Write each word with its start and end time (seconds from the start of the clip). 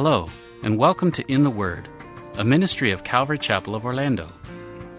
Hello, 0.00 0.28
and 0.62 0.78
welcome 0.78 1.10
to 1.10 1.24
In 1.26 1.42
the 1.42 1.50
Word, 1.50 1.88
a 2.36 2.44
ministry 2.44 2.92
of 2.92 3.02
Calvary 3.02 3.36
Chapel 3.36 3.74
of 3.74 3.84
Orlando. 3.84 4.32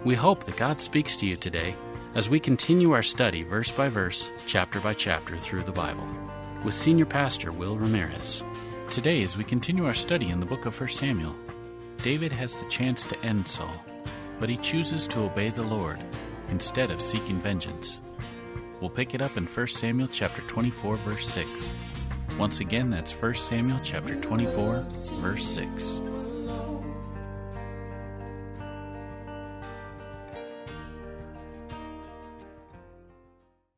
We 0.04 0.14
hope 0.14 0.44
that 0.44 0.58
God 0.58 0.82
speaks 0.82 1.16
to 1.16 1.26
you 1.26 1.38
today 1.38 1.74
as 2.16 2.30
we 2.30 2.38
continue 2.38 2.92
our 2.92 3.02
study 3.02 3.44
verse 3.44 3.72
by 3.72 3.88
verse, 3.88 4.30
chapter 4.46 4.82
by 4.82 4.94
chapter 4.94 5.38
through 5.38 5.64
the 5.64 5.72
Bible 5.72 6.06
with 6.66 6.74
Senior 6.74 7.06
Pastor 7.06 7.54
Will 7.54 7.78
Ramirez. 7.78 8.44
Today, 8.90 9.24
as 9.24 9.38
we 9.38 9.46
continue 9.46 9.86
our 9.86 9.94
study 9.94 10.32
in 10.32 10.42
the 10.42 10.46
book 10.46 10.66
of 10.66 10.78
1 10.78 10.90
Samuel, 10.90 11.34
David 12.00 12.34
has 12.34 12.62
the 12.62 12.70
chance 12.70 13.06
to 13.06 13.26
end 13.26 13.48
Saul, 13.48 13.82
but 14.38 14.50
he 14.50 14.58
chooses 14.58 15.08
to 15.08 15.22
obey 15.22 15.50
the 15.50 15.64
Lord 15.64 15.98
instead 16.50 16.92
of 16.92 17.02
seeking 17.02 17.40
vengeance. 17.40 18.02
We'll 18.82 18.90
pick 18.90 19.16
it 19.16 19.22
up 19.22 19.38
in 19.38 19.46
1 19.46 19.68
Samuel 19.68 20.10
chapter 20.12 20.42
24 20.42 20.96
verse 20.98 21.26
6. 21.30 21.74
Once 22.40 22.62
again, 22.62 22.90
that's 22.90 23.12
1 23.12 23.36
Samuel 23.36 23.78
chapter 23.84 24.16
24, 24.16 24.86
verse 25.20 25.44
6. 25.44 26.00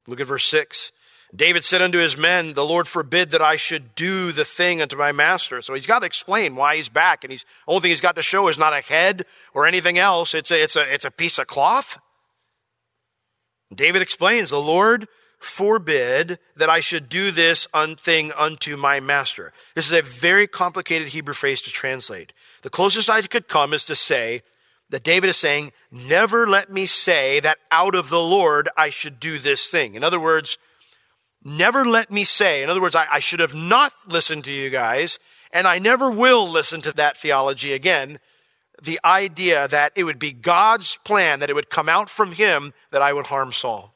Look 0.05 0.19
at 0.19 0.27
verse 0.27 0.45
6. 0.45 0.91
David 1.35 1.63
said 1.63 1.81
unto 1.81 1.97
his 1.97 2.15
men, 2.15 2.53
The 2.53 2.63
Lord 2.63 2.87
forbid 2.87 3.31
that 3.31 3.41
I 3.41 3.55
should 3.55 3.95
do 3.95 4.31
the 4.31 4.45
thing 4.45 4.79
unto 4.79 4.95
my 4.95 5.11
master. 5.11 5.63
So 5.63 5.73
he's 5.73 5.87
got 5.87 5.99
to 5.99 6.05
explain 6.05 6.55
why 6.55 6.75
he's 6.75 6.89
back. 6.89 7.23
And 7.23 7.31
he's, 7.31 7.45
only 7.67 7.81
thing 7.81 7.89
he's 7.89 7.99
got 7.99 8.15
to 8.17 8.21
show 8.21 8.47
is 8.47 8.59
not 8.59 8.73
a 8.73 8.81
head 8.81 9.25
or 9.55 9.65
anything 9.65 9.97
else. 9.97 10.35
It's 10.35 10.51
a, 10.51 10.61
it's 10.61 10.75
a, 10.75 10.93
it's 10.93 11.05
a 11.05 11.11
piece 11.11 11.39
of 11.39 11.47
cloth. 11.47 11.97
David 13.73 14.03
explains, 14.03 14.51
The 14.51 14.61
Lord 14.61 15.07
forbid 15.41 16.37
that 16.55 16.69
I 16.69 16.79
should 16.79 17.09
do 17.09 17.31
this 17.31 17.67
thing 17.97 18.31
unto 18.33 18.77
my 18.77 18.99
master. 18.99 19.53
This 19.73 19.87
is 19.87 19.91
a 19.91 20.03
very 20.03 20.45
complicated 20.45 21.09
Hebrew 21.09 21.33
phrase 21.33 21.61
to 21.63 21.71
translate. 21.71 22.31
The 22.61 22.69
closest 22.69 23.09
I 23.09 23.21
could 23.23 23.47
come 23.47 23.73
is 23.73 23.85
to 23.87 23.95
say 23.95 24.43
that 24.91 25.03
David 25.03 25.29
is 25.31 25.37
saying, 25.37 25.71
Never 25.91 26.47
let 26.47 26.71
me 26.71 26.85
say 26.85 27.39
that 27.39 27.57
out 27.71 27.95
of 27.95 28.09
the 28.09 28.21
Lord 28.21 28.69
I 28.77 28.89
should 28.89 29.19
do 29.19 29.39
this 29.39 29.69
thing. 29.69 29.95
In 29.95 30.03
other 30.03 30.19
words, 30.19 30.59
never 31.43 31.85
let 31.85 32.11
me 32.11 32.23
say, 32.23 32.61
in 32.61 32.69
other 32.69 32.81
words, 32.81 32.95
I, 32.95 33.07
I 33.11 33.19
should 33.19 33.39
have 33.39 33.55
not 33.55 33.93
listened 34.07 34.43
to 34.43 34.51
you 34.51 34.69
guys, 34.69 35.17
and 35.51 35.67
I 35.67 35.79
never 35.79 36.11
will 36.11 36.47
listen 36.47 36.81
to 36.81 36.91
that 36.93 37.17
theology 37.17 37.73
again. 37.73 38.19
The 38.81 38.99
idea 39.03 39.67
that 39.67 39.93
it 39.95 40.03
would 40.03 40.19
be 40.19 40.33
God's 40.33 40.99
plan, 41.03 41.39
that 41.39 41.49
it 41.49 41.55
would 41.55 41.69
come 41.69 41.89
out 41.89 42.09
from 42.09 42.33
him 42.33 42.73
that 42.91 43.01
I 43.01 43.11
would 43.11 43.27
harm 43.27 43.51
Saul. 43.51 43.90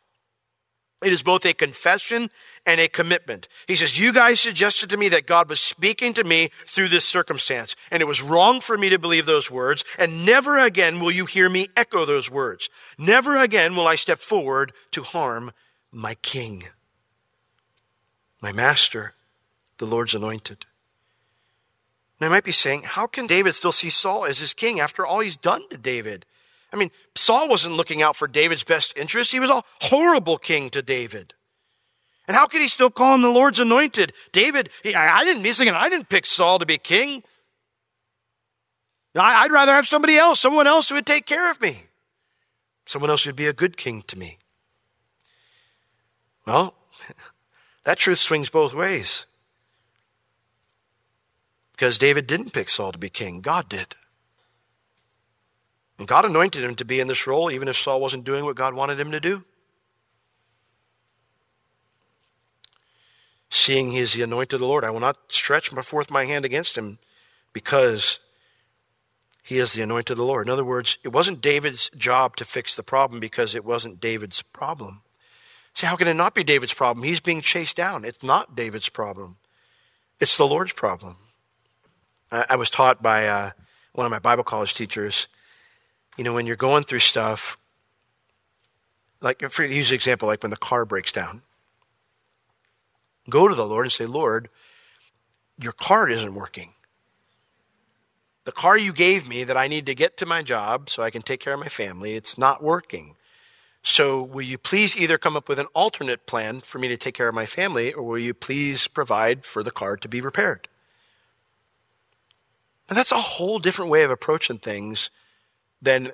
It 1.04 1.12
is 1.12 1.24
both 1.24 1.46
a 1.46 1.54
confession 1.54 2.30
and 2.66 2.80
a 2.80 2.88
commitment. 2.88 3.48
He 3.68 3.76
says, 3.76 4.00
You 4.00 4.14
guys 4.14 4.40
suggested 4.40 4.90
to 4.90 4.98
me 4.98 5.10
that 5.10 5.28
God 5.28 5.50
was 5.50 5.60
speaking 5.60 6.14
to 6.14 6.24
me 6.24 6.52
through 6.66 6.88
this 6.88 7.06
circumstance, 7.06 7.76
and 7.92 8.02
it 8.02 8.06
was 8.06 8.22
wrong 8.22 8.62
for 8.62 8.78
me 8.78 8.90
to 8.90 8.98
believe 8.98 9.26
those 9.26 9.52
words, 9.52 9.84
and 10.00 10.26
never 10.26 10.58
again 10.58 11.00
will 11.00 11.12
you 11.12 11.26
hear 11.26 11.50
me 11.50 11.68
echo 11.76 12.06
those 12.06 12.32
words. 12.32 12.70
Never 12.98 13.38
again 13.38 13.76
will 13.76 13.88
I 13.88 13.96
step 13.96 14.20
forward 14.20 14.72
to 14.92 15.04
harm 15.04 15.52
my 15.92 16.16
king, 16.16 16.64
my 18.42 18.52
master, 18.52 19.14
the 19.78 19.86
Lord's 19.86 20.16
anointed. 20.16 20.66
Now, 22.20 22.28
I 22.28 22.30
might 22.30 22.44
be 22.44 22.52
saying, 22.52 22.84
How 22.84 23.08
can 23.08 23.28
David 23.28 23.54
still 23.54 23.74
see 23.74 23.90
Saul 23.90 24.26
as 24.26 24.40
his 24.40 24.54
king 24.54 24.80
after 24.80 25.06
all 25.06 25.20
he's 25.20 25.38
done 25.38 25.68
to 25.70 25.78
David? 25.78 26.26
I 26.76 26.78
mean, 26.78 26.92
Saul 27.16 27.48
wasn't 27.48 27.78
looking 27.78 28.02
out 28.02 28.18
for 28.18 28.28
David's 28.28 28.66
best 28.66 28.98
interest. 28.98 29.32
He 29.32 29.40
was 29.40 29.50
a 29.50 29.64
horrible 29.82 30.38
king 30.38 30.70
to 30.72 30.82
David. 30.82 31.34
And 32.28 32.36
how 32.36 32.48
could 32.48 32.62
he 32.62 32.68
still 32.68 32.90
call 32.90 33.16
him 33.16 33.22
the 33.22 33.30
Lord's 33.30 33.62
anointed? 33.62 34.12
David, 34.34 34.70
he, 34.84 34.94
I 34.94 35.24
didn't, 35.24 35.46
he's 35.46 35.58
thinking, 35.58 35.74
I 35.74 35.88
didn't 35.88 36.10
pick 36.10 36.26
Saul 36.26 36.60
to 36.60 36.66
be 36.66 36.78
king. 36.78 37.24
I, 39.16 39.44
I'd 39.44 39.52
rather 39.52 39.72
have 39.72 39.88
somebody 39.88 40.18
else, 40.18 40.42
someone 40.42 40.68
else 40.68 40.90
who 40.90 40.96
would 40.96 41.06
take 41.06 41.26
care 41.26 41.50
of 41.50 41.62
me. 41.62 41.84
Someone 42.86 43.10
else 43.10 43.24
who'd 43.24 43.38
be 43.38 43.48
a 43.48 43.54
good 43.54 43.78
king 43.78 44.04
to 44.08 44.18
me. 44.18 44.38
Well, 46.46 46.74
that 47.86 48.00
truth 48.00 48.20
swings 48.20 48.50
both 48.50 48.74
ways. 48.74 49.28
Because 51.72 51.98
David 51.98 52.28
didn't 52.28 52.52
pick 52.52 52.68
Saul 52.68 52.92
to 52.92 52.98
be 52.98 53.10
king, 53.10 53.40
God 53.40 53.70
did. 53.70 53.96
And 55.98 56.08
God 56.08 56.26
anointed 56.26 56.64
him 56.64 56.76
to 56.76 56.86
be 56.86 57.00
in 57.00 57.08
this 57.08 57.26
role, 57.26 57.50
even 57.50 57.68
if 57.68 57.78
Saul 57.78 58.02
wasn't 58.02 58.26
doing 58.26 58.44
what 58.44 58.56
God 58.56 58.74
wanted 58.74 59.00
him 59.00 59.12
to 59.12 59.20
do. 59.20 59.44
Seeing 63.50 63.92
he 63.92 64.00
is 64.00 64.14
the 64.14 64.24
anointed 64.24 64.56
of 64.56 64.60
the 64.60 64.66
Lord, 64.66 64.84
I 64.84 64.90
will 64.90 65.00
not 65.00 65.18
stretch 65.30 65.70
forth 65.70 66.12
my 66.12 66.26
hand 66.26 66.44
against 66.44 66.78
him 66.78 67.00
because 67.54 68.20
he 69.42 69.60
is 69.60 69.74
the 69.74 69.84
anointed 69.84 70.12
of 70.12 70.18
the 70.18 70.26
Lord. 70.26 70.48
In 70.48 70.52
other 70.52 70.66
words, 70.66 70.98
it 71.04 71.14
wasn't 71.14 71.40
David's 71.40 71.90
job 71.96 72.36
to 72.38 72.46
fix 72.46 72.76
the 72.76 72.84
problem 72.84 73.20
because 73.20 73.56
it 73.56 73.64
wasn't 73.64 74.00
David's 74.02 74.42
problem. 74.42 75.02
See, 75.74 75.86
how 75.86 75.96
can 75.96 76.08
it 76.08 76.16
not 76.16 76.34
be 76.34 76.44
David's 76.44 76.74
problem? 76.74 77.04
He's 77.04 77.20
being 77.20 77.42
chased 77.42 77.78
down. 77.78 78.04
It's 78.06 78.24
not 78.24 78.56
David's 78.56 78.90
problem, 78.90 79.38
it's 80.20 80.38
the 80.38 80.48
Lord's 80.48 80.74
problem. 80.74 81.18
I, 82.32 82.46
I 82.50 82.56
was 82.56 82.70
taught 82.70 83.02
by 83.02 83.28
uh, 83.28 83.52
one 83.94 84.06
of 84.06 84.12
my 84.12 84.20
Bible 84.20 84.44
college 84.44 84.74
teachers 84.74 85.28
you 86.18 86.24
know, 86.24 86.34
when 86.34 86.46
you're 86.46 86.56
going 86.56 86.84
through 86.84 87.00
stuff, 87.00 87.58
like 89.22 89.50
for 89.50 89.64
use 89.64 89.92
an 89.92 89.96
example, 89.96 90.28
like 90.28 90.44
when 90.44 90.52
the 90.52 90.58
car 90.58 90.86
breaks 90.86 91.12
down, 91.12 91.42
go 93.30 93.48
to 93.48 93.56
the 93.56 93.66
Lord 93.66 93.86
and 93.86 93.92
say, 93.92 94.06
Lord, 94.06 94.50
your 95.60 95.72
card 95.72 96.12
isn't 96.12 96.34
working. 96.34 96.74
The 98.44 98.52
car 98.52 98.78
you 98.78 98.94
gave 98.94 99.28
me 99.28 99.44
that 99.44 99.58
I 99.58 99.68
need 99.68 99.88
to 99.88 99.96
get 99.96 100.18
to 100.18 100.26
my 100.26 100.44
job 100.44 100.90
so 100.90 101.02
I 101.02 101.10
can 101.10 101.24
take 101.24 101.40
care 101.40 101.54
of 101.54 101.60
my 101.60 101.68
family, 101.68 102.16
it's 102.16 102.38
not 102.38 102.64
working. 102.64 103.16
So 103.82 104.22
will 104.22 104.44
you 104.44 104.58
please 104.58 104.98
either 104.98 105.18
come 105.18 105.36
up 105.36 105.50
with 105.50 105.60
an 105.60 105.68
alternate 105.74 106.26
plan 106.26 106.62
for 106.62 106.80
me 106.80 106.88
to 106.88 106.98
take 106.98 107.16
care 107.16 107.28
of 107.28 107.36
my 107.36 107.46
family, 107.46 107.94
or 107.94 108.04
will 108.04 108.20
you 108.20 108.34
please 108.34 108.88
provide 108.88 109.46
for 109.46 109.64
the 109.64 109.72
car 109.72 109.98
to 109.98 110.08
be 110.08 110.22
repaired? 110.22 110.68
And 112.88 112.98
that's 112.98 113.12
a 113.12 113.22
whole 113.22 113.60
different 113.60 113.92
way 113.92 114.04
of 114.04 114.12
approaching 114.12 114.60
things 114.60 115.10
than 115.86 116.12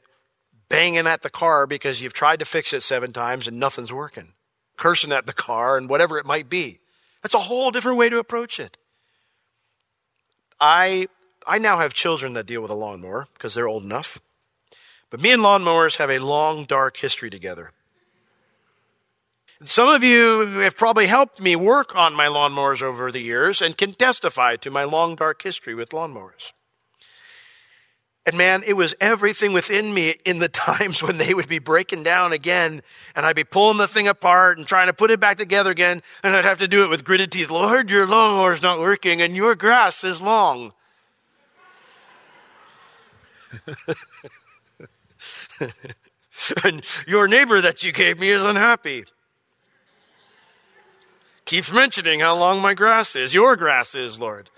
banging 0.69 1.07
at 1.07 1.21
the 1.21 1.29
car 1.29 1.67
because 1.67 2.01
you've 2.01 2.13
tried 2.13 2.39
to 2.39 2.45
fix 2.45 2.71
it 2.71 2.81
seven 2.81 3.11
times 3.11 3.47
and 3.47 3.59
nothing's 3.59 3.91
working, 3.91 4.33
cursing 4.77 5.11
at 5.11 5.25
the 5.25 5.33
car 5.33 5.77
and 5.77 5.89
whatever 5.89 6.17
it 6.17 6.25
might 6.25 6.49
be. 6.49 6.79
That's 7.21 7.33
a 7.33 7.39
whole 7.39 7.71
different 7.71 7.97
way 7.97 8.09
to 8.09 8.19
approach 8.19 8.59
it. 8.59 8.77
I 10.59 11.07
I 11.45 11.57
now 11.57 11.79
have 11.79 11.93
children 11.93 12.33
that 12.33 12.45
deal 12.45 12.61
with 12.61 12.71
a 12.71 12.75
lawnmower 12.75 13.27
because 13.33 13.55
they're 13.55 13.67
old 13.67 13.83
enough. 13.83 14.19
But 15.09 15.19
me 15.19 15.31
and 15.31 15.41
lawnmowers 15.41 15.97
have 15.97 16.09
a 16.09 16.19
long, 16.19 16.65
dark 16.65 16.97
history 16.97 17.29
together. 17.29 17.71
Some 19.63 19.89
of 19.89 20.03
you 20.03 20.59
have 20.61 20.77
probably 20.77 21.07
helped 21.07 21.41
me 21.41 21.55
work 21.55 21.95
on 21.95 22.15
my 22.15 22.27
lawnmowers 22.27 22.81
over 22.81 23.11
the 23.11 23.19
years 23.19 23.61
and 23.61 23.77
can 23.77 23.93
testify 23.93 24.55
to 24.57 24.71
my 24.71 24.85
long, 24.85 25.15
dark 25.15 25.41
history 25.41 25.75
with 25.75 25.89
lawnmowers. 25.89 26.51
And 28.25 28.37
man, 28.37 28.63
it 28.65 28.73
was 28.73 28.93
everything 29.01 29.51
within 29.51 29.93
me 29.93 30.15
in 30.25 30.39
the 30.39 30.49
times 30.49 31.01
when 31.01 31.17
they 31.17 31.33
would 31.33 31.47
be 31.47 31.59
breaking 31.59 32.03
down 32.03 32.33
again 32.33 32.81
and 33.15 33.25
I'd 33.25 33.35
be 33.35 33.43
pulling 33.43 33.77
the 33.77 33.87
thing 33.87 34.07
apart 34.07 34.57
and 34.57 34.67
trying 34.67 34.87
to 34.87 34.93
put 34.93 35.11
it 35.11 35.19
back 35.19 35.37
together 35.37 35.71
again. 35.71 36.01
And 36.23 36.35
I'd 36.35 36.45
have 36.45 36.59
to 36.59 36.67
do 36.67 36.83
it 36.83 36.89
with 36.89 37.03
gritted 37.03 37.31
teeth. 37.31 37.49
Lord, 37.49 37.89
your 37.89 38.05
lawnmower's 38.05 38.61
not 38.61 38.79
working 38.79 39.21
and 39.21 39.35
your 39.35 39.55
grass 39.55 40.03
is 40.03 40.21
long. 40.21 40.73
and 46.63 46.83
your 47.07 47.27
neighbor 47.27 47.59
that 47.61 47.83
you 47.83 47.91
gave 47.91 48.19
me 48.19 48.29
is 48.29 48.43
unhappy. 48.43 49.05
Keeps 51.45 51.71
mentioning 51.71 52.19
how 52.19 52.37
long 52.37 52.61
my 52.61 52.75
grass 52.75 53.15
is. 53.15 53.33
Your 53.33 53.55
grass 53.55 53.95
is, 53.95 54.19
Lord. 54.19 54.51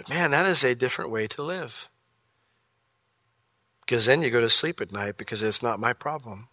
But 0.00 0.08
man, 0.08 0.30
that 0.30 0.46
is 0.46 0.64
a 0.64 0.74
different 0.74 1.10
way 1.10 1.26
to 1.26 1.42
live. 1.42 1.90
Because 3.82 4.06
then 4.06 4.22
you 4.22 4.30
go 4.30 4.40
to 4.40 4.48
sleep 4.48 4.80
at 4.80 4.92
night 4.92 5.18
because 5.18 5.42
it's 5.42 5.62
not 5.62 5.78
my 5.78 5.92
problem. 5.92 6.48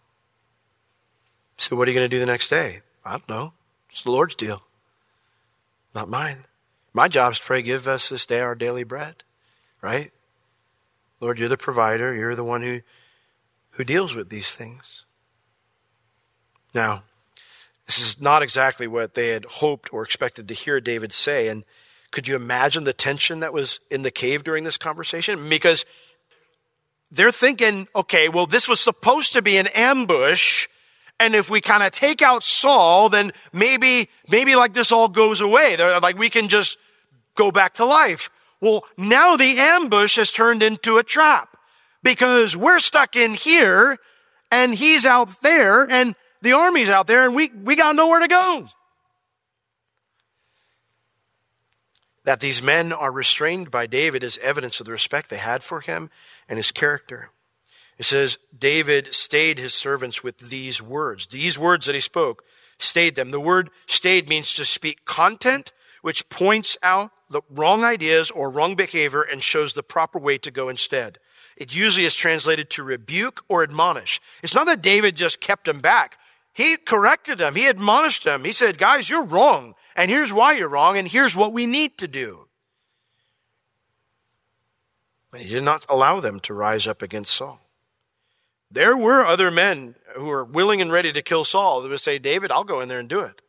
So, 1.56 1.74
what 1.74 1.88
are 1.88 1.90
you 1.90 1.96
going 1.96 2.10
to 2.10 2.14
do 2.14 2.20
the 2.20 2.26
next 2.26 2.48
day? 2.48 2.82
I 3.06 3.12
don't 3.12 3.28
know. 3.28 3.54
It's 3.88 4.02
the 4.02 4.10
Lord's 4.10 4.34
deal, 4.34 4.60
not 5.94 6.10
mine. 6.10 6.44
My 6.92 7.08
job 7.08 7.32
is 7.32 7.38
to 7.38 7.44
pray, 7.46 7.62
give 7.62 7.88
us 7.88 8.10
this 8.10 8.26
day 8.26 8.40
our 8.40 8.54
daily 8.54 8.84
bread, 8.84 9.24
right? 9.80 10.12
Lord, 11.18 11.38
you're 11.38 11.48
the 11.48 11.56
provider. 11.56 12.14
You're 12.14 12.34
the 12.34 12.44
one 12.44 12.60
who, 12.60 12.82
who 13.70 13.84
deals 13.84 14.14
with 14.14 14.28
these 14.28 14.54
things. 14.54 15.06
Now, 16.74 17.04
this 17.86 17.98
is 17.98 18.20
not 18.20 18.42
exactly 18.42 18.86
what 18.86 19.14
they 19.14 19.28
had 19.28 19.46
hoped 19.46 19.90
or 19.90 20.02
expected 20.02 20.48
to 20.48 20.54
hear 20.54 20.82
David 20.82 21.12
say. 21.12 21.48
And 21.48 21.64
could 22.10 22.26
you 22.26 22.36
imagine 22.36 22.84
the 22.84 22.92
tension 22.92 23.40
that 23.40 23.52
was 23.52 23.80
in 23.90 24.02
the 24.02 24.10
cave 24.10 24.44
during 24.44 24.64
this 24.64 24.78
conversation? 24.78 25.48
Because 25.48 25.84
they're 27.10 27.32
thinking, 27.32 27.88
okay, 27.94 28.28
well, 28.28 28.46
this 28.46 28.68
was 28.68 28.80
supposed 28.80 29.32
to 29.34 29.42
be 29.42 29.58
an 29.58 29.66
ambush. 29.68 30.68
And 31.20 31.34
if 31.34 31.50
we 31.50 31.60
kind 31.60 31.82
of 31.82 31.90
take 31.90 32.22
out 32.22 32.42
Saul, 32.42 33.08
then 33.08 33.32
maybe, 33.52 34.08
maybe 34.28 34.54
like 34.56 34.72
this 34.72 34.92
all 34.92 35.08
goes 35.08 35.40
away. 35.40 35.76
They're 35.76 36.00
like 36.00 36.18
we 36.18 36.30
can 36.30 36.48
just 36.48 36.78
go 37.34 37.50
back 37.50 37.74
to 37.74 37.84
life. 37.84 38.30
Well, 38.60 38.84
now 38.96 39.36
the 39.36 39.58
ambush 39.58 40.16
has 40.16 40.32
turned 40.32 40.62
into 40.62 40.98
a 40.98 41.04
trap 41.04 41.56
because 42.02 42.56
we're 42.56 42.80
stuck 42.80 43.16
in 43.16 43.34
here 43.34 43.98
and 44.50 44.74
he's 44.74 45.06
out 45.06 45.42
there 45.42 45.88
and 45.90 46.14
the 46.42 46.52
army's 46.52 46.88
out 46.88 47.06
there 47.06 47.24
and 47.24 47.34
we, 47.34 47.50
we 47.50 47.76
got 47.76 47.96
nowhere 47.96 48.20
to 48.20 48.28
go. 48.28 48.66
That 52.28 52.40
these 52.40 52.60
men 52.60 52.92
are 52.92 53.10
restrained 53.10 53.70
by 53.70 53.86
David 53.86 54.22
is 54.22 54.36
evidence 54.42 54.80
of 54.80 54.84
the 54.84 54.92
respect 54.92 55.30
they 55.30 55.38
had 55.38 55.62
for 55.62 55.80
him 55.80 56.10
and 56.46 56.58
his 56.58 56.72
character. 56.72 57.30
It 57.96 58.04
says, 58.04 58.36
David 58.54 59.14
stayed 59.14 59.58
his 59.58 59.72
servants 59.72 60.22
with 60.22 60.36
these 60.36 60.82
words. 60.82 61.28
These 61.28 61.58
words 61.58 61.86
that 61.86 61.94
he 61.94 62.02
spoke, 62.02 62.44
stayed 62.78 63.14
them. 63.14 63.30
The 63.30 63.40
word 63.40 63.70
stayed 63.86 64.28
means 64.28 64.52
to 64.52 64.66
speak 64.66 65.06
content, 65.06 65.72
which 66.02 66.28
points 66.28 66.76
out 66.82 67.12
the 67.30 67.40
wrong 67.48 67.82
ideas 67.82 68.30
or 68.30 68.50
wrong 68.50 68.76
behavior 68.76 69.22
and 69.22 69.42
shows 69.42 69.72
the 69.72 69.82
proper 69.82 70.18
way 70.18 70.36
to 70.36 70.50
go 70.50 70.68
instead. 70.68 71.18
It 71.56 71.74
usually 71.74 72.04
is 72.04 72.14
translated 72.14 72.68
to 72.72 72.82
rebuke 72.82 73.42
or 73.48 73.62
admonish. 73.62 74.20
It's 74.42 74.54
not 74.54 74.66
that 74.66 74.82
David 74.82 75.16
just 75.16 75.40
kept 75.40 75.64
them 75.64 75.80
back. 75.80 76.18
He 76.58 76.76
corrected 76.76 77.38
them. 77.38 77.54
He 77.54 77.68
admonished 77.68 78.24
them. 78.24 78.42
He 78.42 78.50
said, 78.50 78.78
guys, 78.78 79.08
you're 79.08 79.22
wrong. 79.22 79.76
And 79.94 80.10
here's 80.10 80.32
why 80.32 80.54
you're 80.54 80.68
wrong. 80.68 80.98
And 80.98 81.06
here's 81.06 81.36
what 81.36 81.52
we 81.52 81.66
need 81.66 81.96
to 81.98 82.08
do. 82.08 82.48
But 85.30 85.42
he 85.42 85.48
did 85.48 85.62
not 85.62 85.86
allow 85.88 86.18
them 86.18 86.40
to 86.40 86.54
rise 86.54 86.88
up 86.88 87.00
against 87.00 87.32
Saul. 87.32 87.60
There 88.72 88.96
were 88.96 89.24
other 89.24 89.52
men 89.52 89.94
who 90.16 90.24
were 90.24 90.44
willing 90.44 90.80
and 90.80 90.90
ready 90.90 91.12
to 91.12 91.22
kill 91.22 91.44
Saul 91.44 91.80
that 91.80 91.90
would 91.90 92.00
say, 92.00 92.18
David, 92.18 92.50
I'll 92.50 92.64
go 92.64 92.80
in 92.80 92.88
there 92.88 92.98
and 92.98 93.08
do 93.08 93.20
it. 93.20 93.40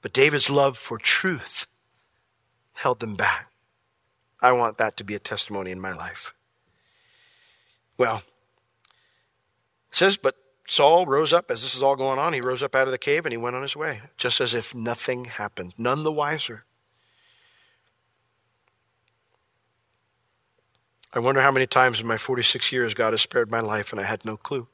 But 0.00 0.12
David's 0.12 0.48
love 0.48 0.78
for 0.78 0.96
truth 0.96 1.66
held 2.74 3.00
them 3.00 3.16
back. 3.16 3.50
I 4.40 4.52
want 4.52 4.78
that 4.78 4.96
to 4.98 5.04
be 5.04 5.16
a 5.16 5.18
testimony 5.18 5.72
in 5.72 5.80
my 5.80 5.92
life. 5.92 6.34
Well, 7.98 8.18
it 9.90 9.96
says, 9.96 10.16
but 10.16 10.36
Saul 10.66 11.04
rose 11.06 11.32
up 11.32 11.50
as 11.50 11.62
this 11.62 11.74
is 11.74 11.82
all 11.82 11.96
going 11.96 12.18
on. 12.18 12.32
He 12.32 12.40
rose 12.40 12.62
up 12.62 12.74
out 12.74 12.88
of 12.88 12.92
the 12.92 12.98
cave 12.98 13.26
and 13.26 13.32
he 13.32 13.36
went 13.36 13.56
on 13.56 13.62
his 13.62 13.76
way, 13.76 14.00
just 14.16 14.40
as 14.40 14.54
if 14.54 14.74
nothing 14.74 15.26
happened, 15.26 15.74
none 15.76 16.04
the 16.04 16.12
wiser. 16.12 16.64
I 21.12 21.20
wonder 21.20 21.42
how 21.42 21.52
many 21.52 21.66
times 21.66 22.00
in 22.00 22.06
my 22.06 22.16
46 22.16 22.72
years 22.72 22.94
God 22.94 23.12
has 23.12 23.22
spared 23.22 23.50
my 23.50 23.60
life 23.60 23.92
and 23.92 24.00
I 24.00 24.04
had 24.04 24.24
no 24.24 24.36
clue. 24.36 24.66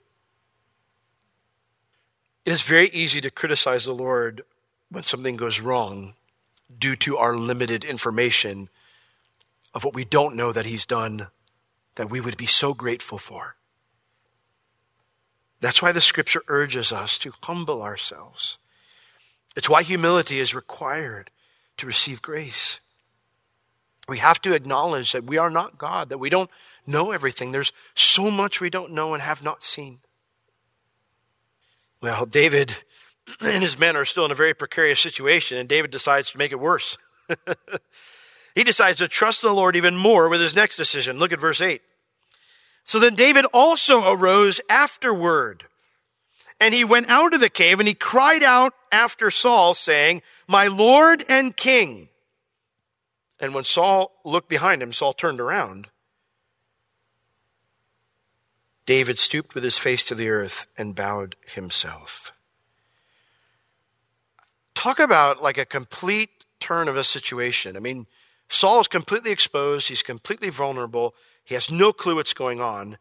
It 2.46 2.52
is 2.52 2.62
very 2.62 2.88
easy 2.88 3.20
to 3.20 3.30
criticize 3.30 3.84
the 3.84 3.92
Lord 3.92 4.42
when 4.90 5.02
something 5.02 5.36
goes 5.36 5.60
wrong 5.60 6.14
due 6.78 6.96
to 6.96 7.18
our 7.18 7.36
limited 7.36 7.84
information 7.84 8.70
of 9.74 9.84
what 9.84 9.94
we 9.94 10.04
don't 10.04 10.34
know 10.34 10.50
that 10.52 10.66
He's 10.66 10.86
done 10.86 11.28
that 11.96 12.10
we 12.10 12.20
would 12.20 12.36
be 12.36 12.46
so 12.46 12.72
grateful 12.72 13.18
for. 13.18 13.56
That's 15.60 15.82
why 15.82 15.92
the 15.92 16.00
scripture 16.00 16.42
urges 16.48 16.92
us 16.92 17.18
to 17.18 17.32
humble 17.42 17.82
ourselves. 17.82 18.58
It's 19.56 19.68
why 19.68 19.82
humility 19.82 20.40
is 20.40 20.54
required 20.54 21.30
to 21.76 21.86
receive 21.86 22.22
grace. 22.22 22.80
We 24.08 24.18
have 24.18 24.40
to 24.42 24.54
acknowledge 24.54 25.12
that 25.12 25.24
we 25.24 25.38
are 25.38 25.50
not 25.50 25.78
God, 25.78 26.08
that 26.08 26.18
we 26.18 26.30
don't 26.30 26.50
know 26.86 27.12
everything. 27.12 27.52
There's 27.52 27.72
so 27.94 28.30
much 28.30 28.60
we 28.60 28.70
don't 28.70 28.92
know 28.92 29.14
and 29.14 29.22
have 29.22 29.42
not 29.42 29.62
seen. 29.62 29.98
Well, 32.00 32.26
David 32.26 32.74
and 33.40 33.62
his 33.62 33.78
men 33.78 33.96
are 33.96 34.04
still 34.04 34.24
in 34.24 34.30
a 34.30 34.36
very 34.36 34.54
precarious 34.54 35.00
situation, 35.00 35.58
and 35.58 35.68
David 35.68 35.90
decides 35.90 36.30
to 36.32 36.38
make 36.38 36.52
it 36.52 36.60
worse. 36.60 36.96
he 38.54 38.64
decides 38.64 38.98
to 38.98 39.08
trust 39.08 39.42
the 39.42 39.52
Lord 39.52 39.76
even 39.76 39.96
more 39.96 40.28
with 40.28 40.40
his 40.40 40.56
next 40.56 40.76
decision. 40.76 41.18
Look 41.18 41.32
at 41.32 41.40
verse 41.40 41.60
8. 41.60 41.82
So 42.84 42.98
then 42.98 43.14
David 43.14 43.44
also 43.46 44.10
arose 44.10 44.60
afterward, 44.68 45.64
and 46.58 46.74
he 46.74 46.84
went 46.84 47.08
out 47.08 47.34
of 47.34 47.40
the 47.40 47.48
cave, 47.48 47.78
and 47.78 47.88
he 47.88 47.94
cried 47.94 48.42
out 48.42 48.74
after 48.92 49.30
Saul, 49.30 49.74
saying, 49.74 50.22
My 50.46 50.66
Lord 50.66 51.24
and 51.28 51.56
King. 51.56 52.08
And 53.38 53.54
when 53.54 53.64
Saul 53.64 54.12
looked 54.24 54.48
behind 54.48 54.82
him, 54.82 54.92
Saul 54.92 55.12
turned 55.12 55.40
around. 55.40 55.88
David 58.86 59.18
stooped 59.18 59.54
with 59.54 59.64
his 59.64 59.78
face 59.78 60.04
to 60.06 60.14
the 60.14 60.28
earth 60.28 60.66
and 60.76 60.94
bowed 60.94 61.36
himself. 61.46 62.32
Talk 64.74 64.98
about 64.98 65.42
like 65.42 65.58
a 65.58 65.64
complete 65.64 66.44
turn 66.58 66.88
of 66.88 66.96
a 66.96 67.04
situation. 67.04 67.76
I 67.76 67.80
mean, 67.80 68.06
Saul 68.48 68.80
is 68.80 68.88
completely 68.88 69.30
exposed, 69.30 69.88
he's 69.88 70.02
completely 70.02 70.50
vulnerable, 70.50 71.14
he 71.44 71.54
has 71.54 71.70
no 71.70 71.92
clue 71.92 72.16
what's 72.16 72.34
going 72.34 72.60
on. 72.60 72.98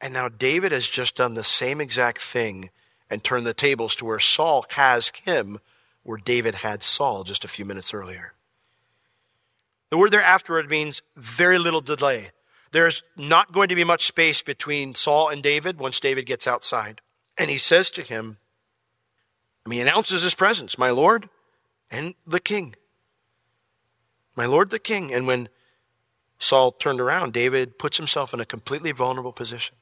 And 0.00 0.12
now 0.14 0.28
David 0.28 0.72
has 0.72 0.88
just 0.88 1.16
done 1.16 1.34
the 1.34 1.44
same 1.44 1.80
exact 1.80 2.20
thing 2.20 2.70
and 3.08 3.22
turned 3.22 3.46
the 3.46 3.54
tables 3.54 3.94
to 3.96 4.04
where 4.04 4.18
Saul 4.18 4.64
has 4.70 5.12
him 5.24 5.60
where 6.02 6.18
David 6.18 6.56
had 6.56 6.82
Saul 6.82 7.22
just 7.24 7.44
a 7.44 7.48
few 7.48 7.64
minutes 7.64 7.94
earlier. 7.94 8.32
The 9.90 9.98
word 9.98 10.10
there 10.10 10.22
afterward 10.22 10.68
means 10.68 11.02
very 11.16 11.58
little 11.58 11.80
delay. 11.80 12.30
There's 12.72 13.02
not 13.16 13.52
going 13.52 13.68
to 13.68 13.74
be 13.74 13.84
much 13.84 14.06
space 14.06 14.42
between 14.42 14.94
Saul 14.94 15.28
and 15.28 15.42
David 15.42 15.78
once 15.78 16.00
David 16.00 16.26
gets 16.26 16.46
outside. 16.46 17.00
And 17.38 17.50
he 17.50 17.58
says 17.58 17.90
to 17.92 18.02
him, 18.02 18.38
I 19.64 19.68
mean, 19.68 19.76
he 19.76 19.82
announces 19.82 20.22
his 20.22 20.34
presence, 20.34 20.78
my 20.78 20.90
Lord 20.90 21.28
and 21.90 22.14
the 22.26 22.40
king. 22.40 22.74
My 24.34 24.46
Lord 24.46 24.70
the 24.70 24.78
king. 24.78 25.12
And 25.12 25.26
when 25.26 25.50
Saul 26.42 26.72
turned 26.72 27.00
around, 27.00 27.32
David 27.32 27.78
puts 27.78 27.96
himself 27.96 28.34
in 28.34 28.40
a 28.40 28.44
completely 28.44 28.90
vulnerable 28.90 29.32
position. 29.32 29.76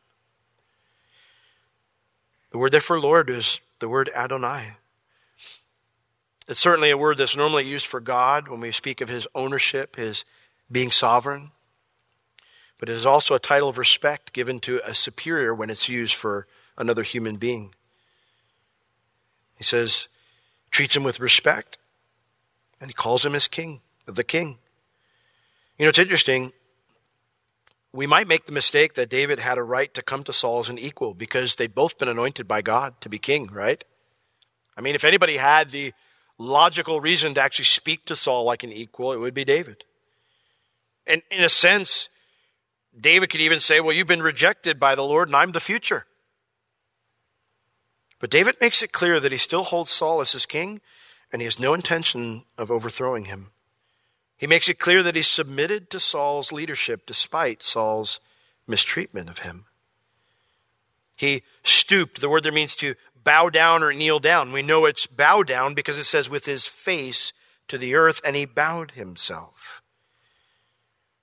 The 2.50 2.58
word 2.58 2.72
there 2.72 2.82
for 2.82 3.00
Lord 3.00 3.30
is 3.30 3.60
the 3.78 3.88
word 3.88 4.10
Adonai. 4.14 4.72
It's 6.46 6.60
certainly 6.60 6.90
a 6.90 6.98
word 6.98 7.16
that's 7.16 7.34
normally 7.34 7.64
used 7.64 7.86
for 7.86 7.98
God 7.98 8.48
when 8.48 8.60
we 8.60 8.72
speak 8.72 9.00
of 9.00 9.08
his 9.08 9.26
ownership, 9.34 9.96
his 9.96 10.26
being 10.70 10.90
sovereign. 10.90 11.52
But 12.78 12.90
it 12.90 12.92
is 12.92 13.06
also 13.06 13.34
a 13.34 13.38
title 13.38 13.70
of 13.70 13.78
respect 13.78 14.34
given 14.34 14.60
to 14.60 14.82
a 14.84 14.94
superior 14.94 15.54
when 15.54 15.70
it's 15.70 15.88
used 15.88 16.14
for 16.14 16.46
another 16.76 17.04
human 17.04 17.36
being. 17.36 17.74
He 19.56 19.64
says, 19.64 20.08
treats 20.70 20.94
him 20.94 21.04
with 21.04 21.20
respect, 21.20 21.78
and 22.80 22.90
he 22.90 22.94
calls 22.94 23.24
him 23.24 23.32
his 23.32 23.48
king, 23.48 23.80
the 24.04 24.24
king. 24.24 24.58
You 25.80 25.86
know, 25.86 25.88
it's 25.88 25.98
interesting. 25.98 26.52
We 27.94 28.06
might 28.06 28.28
make 28.28 28.44
the 28.44 28.52
mistake 28.52 28.92
that 28.96 29.08
David 29.08 29.38
had 29.38 29.56
a 29.56 29.62
right 29.62 29.94
to 29.94 30.02
come 30.02 30.22
to 30.24 30.32
Saul 30.32 30.58
as 30.58 30.68
an 30.68 30.78
equal 30.78 31.14
because 31.14 31.56
they'd 31.56 31.74
both 31.74 31.96
been 31.96 32.06
anointed 32.06 32.46
by 32.46 32.60
God 32.60 33.00
to 33.00 33.08
be 33.08 33.18
king, 33.18 33.46
right? 33.46 33.82
I 34.76 34.82
mean, 34.82 34.94
if 34.94 35.06
anybody 35.06 35.38
had 35.38 35.70
the 35.70 35.94
logical 36.36 37.00
reason 37.00 37.32
to 37.32 37.40
actually 37.40 37.64
speak 37.64 38.04
to 38.04 38.14
Saul 38.14 38.44
like 38.44 38.62
an 38.62 38.70
equal, 38.70 39.14
it 39.14 39.20
would 39.20 39.32
be 39.32 39.46
David. 39.46 39.86
And 41.06 41.22
in 41.30 41.42
a 41.42 41.48
sense, 41.48 42.10
David 42.94 43.30
could 43.30 43.40
even 43.40 43.58
say, 43.58 43.80
Well, 43.80 43.96
you've 43.96 44.06
been 44.06 44.20
rejected 44.20 44.78
by 44.78 44.94
the 44.94 45.02
Lord, 45.02 45.30
and 45.30 45.36
I'm 45.36 45.52
the 45.52 45.60
future. 45.60 46.04
But 48.18 48.28
David 48.28 48.56
makes 48.60 48.82
it 48.82 48.92
clear 48.92 49.18
that 49.18 49.32
he 49.32 49.38
still 49.38 49.64
holds 49.64 49.88
Saul 49.88 50.20
as 50.20 50.32
his 50.32 50.44
king, 50.44 50.82
and 51.32 51.40
he 51.40 51.46
has 51.46 51.58
no 51.58 51.72
intention 51.72 52.44
of 52.58 52.70
overthrowing 52.70 53.24
him. 53.24 53.52
He 54.40 54.46
makes 54.46 54.70
it 54.70 54.78
clear 54.78 55.02
that 55.02 55.16
he 55.16 55.20
submitted 55.20 55.90
to 55.90 56.00
Saul's 56.00 56.50
leadership 56.50 57.04
despite 57.04 57.62
Saul's 57.62 58.20
mistreatment 58.66 59.28
of 59.28 59.40
him. 59.40 59.66
He 61.18 61.42
stooped. 61.62 62.22
The 62.22 62.28
word 62.30 62.44
there 62.44 62.50
means 62.50 62.74
to 62.76 62.94
bow 63.22 63.50
down 63.50 63.82
or 63.82 63.92
kneel 63.92 64.18
down. 64.18 64.50
We 64.50 64.62
know 64.62 64.86
it's 64.86 65.06
bow 65.06 65.42
down 65.42 65.74
because 65.74 65.98
it 65.98 66.04
says 66.04 66.30
with 66.30 66.46
his 66.46 66.64
face 66.64 67.34
to 67.68 67.76
the 67.76 67.94
earth, 67.94 68.22
and 68.24 68.34
he 68.34 68.46
bowed 68.46 68.92
himself. 68.92 69.82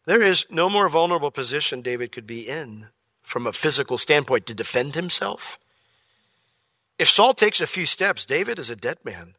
There 0.06 0.22
is 0.22 0.46
no 0.52 0.70
more 0.70 0.88
vulnerable 0.88 1.32
position 1.32 1.82
David 1.82 2.12
could 2.12 2.28
be 2.28 2.48
in 2.48 2.86
from 3.24 3.48
a 3.48 3.52
physical 3.52 3.98
standpoint 3.98 4.46
to 4.46 4.54
defend 4.54 4.94
himself. 4.94 5.58
If 7.00 7.10
Saul 7.10 7.34
takes 7.34 7.62
a 7.62 7.68
few 7.68 7.88
steps, 7.88 8.28
David 8.28 8.60
is 8.60 8.70
a 8.70 8.76
dead 8.76 9.00
man. 9.04 9.34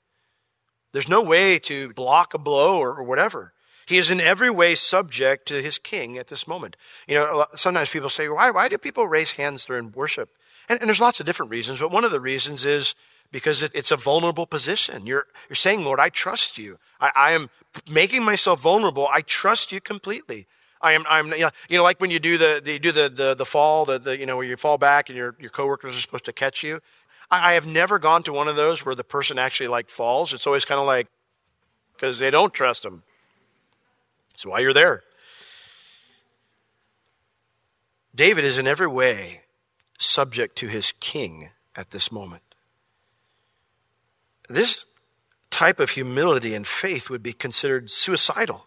There's 0.91 1.09
no 1.09 1.23
way 1.23 1.61
to 1.61 1.93
block 1.93 2.35
a 2.35 2.39
blow 2.39 2.79
or, 2.81 3.05
whatever. 3.05 3.53
He 3.89 3.97
is 3.97 4.11
in 4.11 4.21
every 4.21 4.51
way 4.51 4.75
subject 4.75 5.49
to 5.49 5.63
his 5.63 5.79
king 5.79 6.19
at 6.19 6.27
this 6.27 6.47
moment. 6.47 6.77
You 7.07 7.15
know, 7.15 7.47
sometimes 7.55 7.89
people 7.89 8.11
say, 8.11 8.29
why, 8.29 8.51
why 8.51 8.69
do 8.69 8.77
people 8.77 9.09
raise 9.09 9.33
hands 9.33 9.65
during 9.65 9.93
worship? 9.93 10.29
And, 10.69 10.79
and 10.79 10.91
there's 10.91 11.01
lots 11.01 11.21
of 11.21 11.27
different 11.27 11.51
reasons, 11.51 11.79
but 11.79 11.91
one 11.91 12.05
of 12.05 12.11
the 12.11 12.21
reasons 12.21 12.67
is 12.67 12.95
because 13.33 13.63
it, 13.63 13.73
it's 13.75 13.91
a 13.91 13.97
vulnerable 13.97 14.47
position. 14.47 15.07
You're, 15.07 15.25
you're 15.49 15.57
saying, 15.57 15.85
Lord, 15.85 16.01
I 16.01 16.11
trust 16.11 16.59
you. 16.59 16.79
I, 17.01 17.13
I 17.17 17.33
am 17.33 17.49
making 17.91 18.23
myself 18.23 18.61
vulnerable. 18.61 19.09
I 19.11 19.23
trust 19.23 19.73
you 19.73 19.81
completely. 19.81 20.47
I 20.83 20.93
am, 20.93 21.07
I'm, 21.09 21.33
you 21.33 21.49
know, 21.71 21.83
like 21.83 21.99
when 21.99 22.11
you 22.11 22.19
do 22.19 22.37
the, 22.37 22.61
the 22.63 22.73
you 22.73 22.79
do 22.79 22.93
the, 22.93 23.09
the, 23.09 23.35
the 23.35 23.47
fall, 23.47 23.87
the, 23.87 23.99
the, 23.99 24.19
you 24.19 24.27
know, 24.27 24.37
where 24.37 24.45
you 24.45 24.57
fall 24.57 24.77
back 24.77 25.09
and 25.09 25.17
your, 25.17 25.35
your 25.41 25.49
coworkers 25.49 25.97
are 25.97 26.01
supposed 26.01 26.27
to 26.27 26.33
catch 26.35 26.63
you. 26.63 26.83
I, 27.31 27.53
I 27.53 27.55
have 27.55 27.67
never 27.67 27.99
gone 27.99 28.23
to 28.25 28.35
one 28.35 28.49
of 28.49 28.57
those 28.57 28.85
where 28.85 28.95
the 28.95 29.03
person 29.03 29.39
actually 29.39 29.69
like 29.69 29.89
falls. 29.89 30.35
It's 30.35 30.47
always 30.47 30.67
kind 30.67 30.79
of 30.79 30.87
like, 30.87 31.07
because 31.95 32.19
they 32.19 32.31
don't 32.31 32.53
trust 32.53 32.83
them. 32.83 33.03
That's 34.39 34.47
why 34.47 34.61
you're 34.61 34.73
there. 34.73 35.03
David 38.15 38.45
is 38.45 38.57
in 38.57 38.69
every 38.69 38.87
way 38.87 39.41
subject 39.99 40.55
to 40.59 40.69
his 40.69 40.93
king 41.01 41.51
at 41.75 41.91
this 41.91 42.13
moment. 42.13 42.45
This 44.49 44.87
type 45.51 45.81
of 45.81 45.91
humility 45.91 46.55
and 46.55 46.65
faith 46.65 47.11
would 47.11 47.21
be 47.21 47.33
considered 47.33 47.91
suicidal 47.91 48.67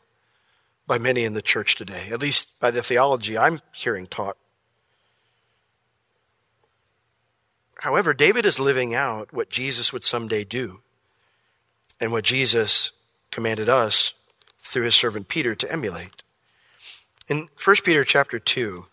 by 0.88 0.98
many 0.98 1.24
in 1.24 1.36
the 1.36 1.42
church 1.42 1.76
today, 1.76 2.10
at 2.12 2.20
least 2.20 2.50
by 2.60 2.70
the 2.70 2.84
theology 2.84 3.38
I'm 3.38 3.62
hearing 3.74 4.08
taught. 4.08 4.36
However, 7.76 8.14
David 8.14 8.46
is 8.46 8.60
living 8.60 8.94
out 8.94 9.32
what 9.32 9.50
Jesus 9.50 9.94
would 9.94 10.04
someday 10.04 10.44
do 10.44 10.82
and 12.02 12.12
what 12.12 12.26
Jesus 12.26 12.92
commanded 13.32 13.70
us 13.70 14.14
through 14.72 14.84
his 14.84 14.96
servant 14.96 15.28
Peter 15.28 15.54
to 15.54 15.72
emulate. 15.72 16.24
In 17.28 17.50
1 17.64 17.76
Peter 17.84 18.06
chapter 18.06 18.40
2, 18.40 18.86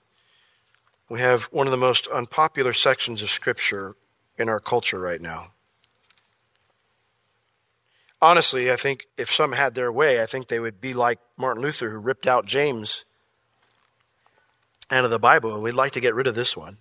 we 1.09 1.21
have 1.21 1.45
one 1.45 1.69
of 1.69 1.71
the 1.71 1.77
most 1.77 2.09
unpopular 2.09 2.73
sections 2.73 3.23
of 3.23 3.31
Scripture 3.31 3.95
in 4.37 4.49
our 4.49 4.59
culture 4.59 4.99
right 4.99 5.21
now. 5.21 5.53
Honestly, 8.21 8.73
I 8.73 8.77
think 8.77 9.07
if 9.17 9.33
some 9.33 9.53
had 9.53 9.77
their 9.77 9.93
way, 9.93 10.21
I 10.21 10.27
think 10.27 10.49
they 10.49 10.59
would 10.59 10.81
be 10.81 10.95
like 10.95 11.21
Martin 11.37 11.63
Luther, 11.63 11.91
who 11.91 11.99
ripped 11.99 12.27
out 12.27 12.45
James 12.45 13.05
out 14.91 15.05
of 15.05 15.13
the 15.13 15.21
Bible, 15.21 15.55
and 15.55 15.63
we'd 15.63 15.73
like 15.73 15.93
to 15.93 16.01
get 16.01 16.15
rid 16.15 16.27
of 16.27 16.35
this 16.35 16.57
one. 16.57 16.79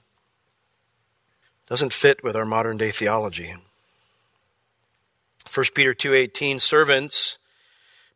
Doesn't 1.67 1.93
fit 1.93 2.23
with 2.23 2.35
our 2.35 2.45
modern 2.45 2.77
day 2.77 2.89
theology. 2.89 3.55
1 5.53 5.65
Peter 5.75 5.93
2:18 5.93 6.59
Servants 6.59 7.37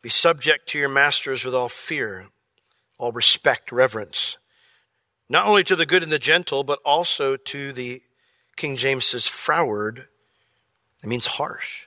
be 0.02 0.10
subject 0.10 0.68
to 0.70 0.80
your 0.80 0.90
masters 0.90 1.46
with 1.46 1.56
all 1.56 1.70
fear 1.70 2.28
all 2.98 3.12
respect 3.12 3.72
reverence 3.72 4.38
not 5.30 5.46
only 5.46 5.64
to 5.64 5.76
the 5.76 5.86
good 5.86 6.04
and 6.04 6.12
the 6.12 6.20
gentle 6.20 6.64
but 6.64 6.80
also 6.86 7.36
to 7.36 7.72
the 7.74 8.02
King 8.56 8.76
James 8.76 9.06
says 9.06 9.28
froward 9.28 10.08
it 11.04 11.08
means 11.08 11.26
harsh 11.26 11.86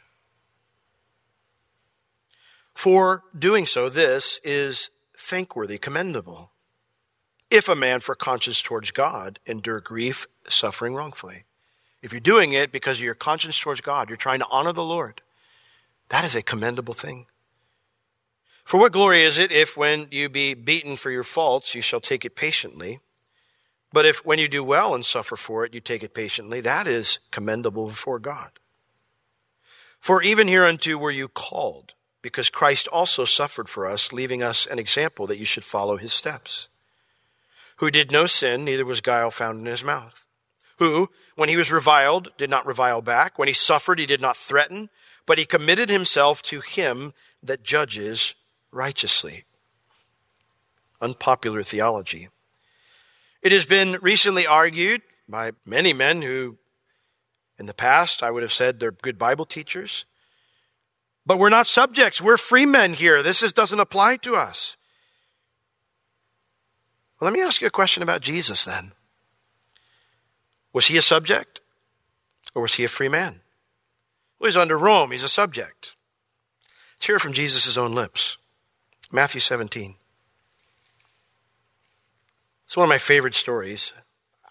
for 2.75 3.23
doing 3.37 3.66
so, 3.66 3.88
this 3.88 4.40
is 4.44 4.90
thankworthy, 5.16 5.78
commendable. 5.78 6.50
If 7.50 7.68
a 7.68 7.76
man 7.76 8.00
for 8.00 8.14
conscience 8.14 8.61
towards 8.61 8.90
God 8.90 9.38
endure 9.47 9.80
grief, 9.80 10.26
suffering 10.49 10.94
wrongfully. 10.94 11.44
If 12.02 12.12
you're 12.12 12.21
doing 12.21 12.52
it 12.52 12.73
because 12.73 12.99
of 12.99 13.04
your 13.04 13.14
conscience 13.14 13.59
towards 13.59 13.80
God, 13.80 14.09
you're 14.09 14.16
trying 14.16 14.40
to 14.40 14.49
honor 14.50 14.73
the 14.73 14.85
Lord, 14.85 15.23
that 16.09 16.25
is 16.25 16.35
a 16.35 16.42
commendable 16.42 16.94
thing. 16.94 17.26
For 18.64 18.80
what 18.80 18.92
glory 18.92 19.23
is 19.23 19.38
it 19.38 19.52
if 19.52 19.76
when 19.76 20.09
you 20.11 20.28
be 20.28 20.54
beaten 20.54 20.97
for 20.97 21.11
your 21.11 21.23
faults, 21.23 21.75
you 21.75 21.83
shall 21.83 22.00
take 22.00 22.25
it 22.25 22.35
patiently? 22.35 23.00
But 23.92 24.06
if 24.06 24.25
when 24.25 24.38
you 24.38 24.49
do 24.49 24.64
well 24.64 24.94
and 24.94 25.04
suffer 25.04 25.37
for 25.37 25.64
it, 25.64 25.75
you 25.75 25.80
take 25.80 26.02
it 26.02 26.14
patiently, 26.14 26.61
that 26.62 26.87
is 26.87 27.21
commendable 27.30 27.87
before 27.87 28.18
God. 28.18 28.50
For 30.00 30.23
even 30.23 30.49
hereunto 30.49 30.97
were 30.97 31.11
you 31.11 31.28
called 31.28 31.94
because 32.21 32.49
Christ 32.49 32.88
also 32.88 33.26
suffered 33.26 33.68
for 33.68 33.87
us, 33.87 34.12
leaving 34.12 34.42
us 34.42 34.66
an 34.66 34.78
example 34.78 35.26
that 35.26 35.38
you 35.38 35.44
should 35.44 35.62
follow 35.62 35.99
his 35.99 36.12
steps. 36.12 36.71
Who 37.76 37.90
did 37.90 38.11
no 38.11 38.25
sin, 38.25 38.64
neither 38.64 38.87
was 38.87 39.02
guile 39.02 39.30
found 39.30 39.61
in 39.61 39.66
his 39.66 39.85
mouth. 39.85 40.25
Who, 40.78 41.11
when 41.37 41.50
he 41.50 41.56
was 41.56 41.71
reviled, 41.71 42.30
did 42.38 42.49
not 42.49 42.66
revile 42.66 43.02
back. 43.02 43.38
When 43.38 43.49
he 43.49 43.54
suffered, 43.54 43.99
he 43.99 44.06
did 44.06 44.23
not 44.23 44.38
threaten, 44.38 44.88
but 45.26 45.38
he 45.38 45.44
committed 45.44 45.90
himself 45.90 46.40
to 46.44 46.61
him 46.61 47.12
that 47.42 47.62
judges 47.62 48.35
righteously. 48.75 49.45
Unpopular 51.00 51.62
theology. 51.62 52.28
It 53.43 53.52
has 53.52 53.66
been 53.66 53.99
recently 54.00 54.47
argued 54.47 55.02
by 55.28 55.52
many 55.64 55.93
men 55.93 56.23
who, 56.23 56.59
in 57.59 57.66
the 57.66 57.75
past, 57.75 58.23
I 58.23 58.31
would 58.31 58.43
have 58.43 58.52
said 58.52 58.81
they're 58.81 58.90
good 58.90 59.19
Bible 59.19 59.45
teachers, 59.45 60.07
but 61.26 61.38
we're 61.38 61.50
not 61.50 61.66
subjects. 61.66 62.21
We're 62.21 62.37
free 62.37 62.66
men 62.66 62.95
here. 62.95 63.23
This 63.23 63.43
is, 63.43 63.52
doesn't 63.52 63.81
apply 63.81 64.16
to 64.19 64.35
us. 64.35 64.76
Well, 67.21 67.31
let 67.31 67.38
me 67.38 67.45
ask 67.45 67.61
you 67.61 67.66
a 67.66 67.71
question 67.71 68.02
about 68.02 68.21
Jesus 68.21 68.64
then. 68.64 68.93
Was 70.73 70.87
he 70.87 70.97
a 70.97 71.02
subject 71.02 71.61
or 72.54 72.62
was 72.62 72.75
he 72.75 72.85
a 72.85 72.88
free 72.88 73.09
man? 73.09 73.40
Well, 74.38 74.49
he's 74.49 74.57
under 74.57 74.76
Rome. 74.76 75.12
He's 75.12 75.23
a 75.23 75.28
subject. 75.28 75.95
Let's 76.97 77.07
hear 77.07 77.19
from 77.19 77.33
Jesus' 77.33 77.76
own 77.76 77.95
lips. 77.95 78.38
Matthew 79.14 79.40
17. 79.40 79.94
It's 82.64 82.76
one 82.76 82.83
of 82.83 82.88
my 82.88 82.99
favorite 82.99 83.35
stories. 83.35 83.92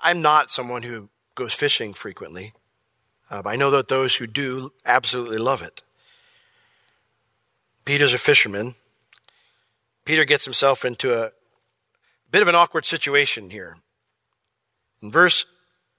I'm 0.01 0.21
not 0.21 0.49
someone 0.49 0.83
who 0.83 1.09
goes 1.35 1.53
fishing 1.53 1.93
frequently, 1.93 2.53
uh, 3.29 3.41
but 3.41 3.49
I 3.49 3.55
know 3.57 3.71
that 3.71 3.89
those 3.89 4.15
who 4.15 4.25
do 4.25 4.71
absolutely 4.85 5.37
love 5.37 5.61
it. 5.61 5.81
Peter's 7.83 8.13
a 8.13 8.17
fisherman. 8.17 8.75
Peter 10.05 10.23
gets 10.23 10.45
himself 10.45 10.85
into 10.85 11.13
a 11.13 11.31
bit 12.31 12.41
of 12.41 12.47
an 12.47 12.55
awkward 12.55 12.85
situation 12.85 13.49
here. 13.49 13.75
In 15.01 15.11
verse 15.11 15.45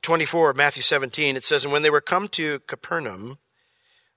24 0.00 0.48
of 0.48 0.56
Matthew 0.56 0.82
17, 0.82 1.36
it 1.36 1.44
says, 1.44 1.64
And 1.64 1.72
when 1.72 1.82
they 1.82 1.90
were 1.90 2.00
come 2.00 2.28
to 2.28 2.60
Capernaum, 2.60 3.36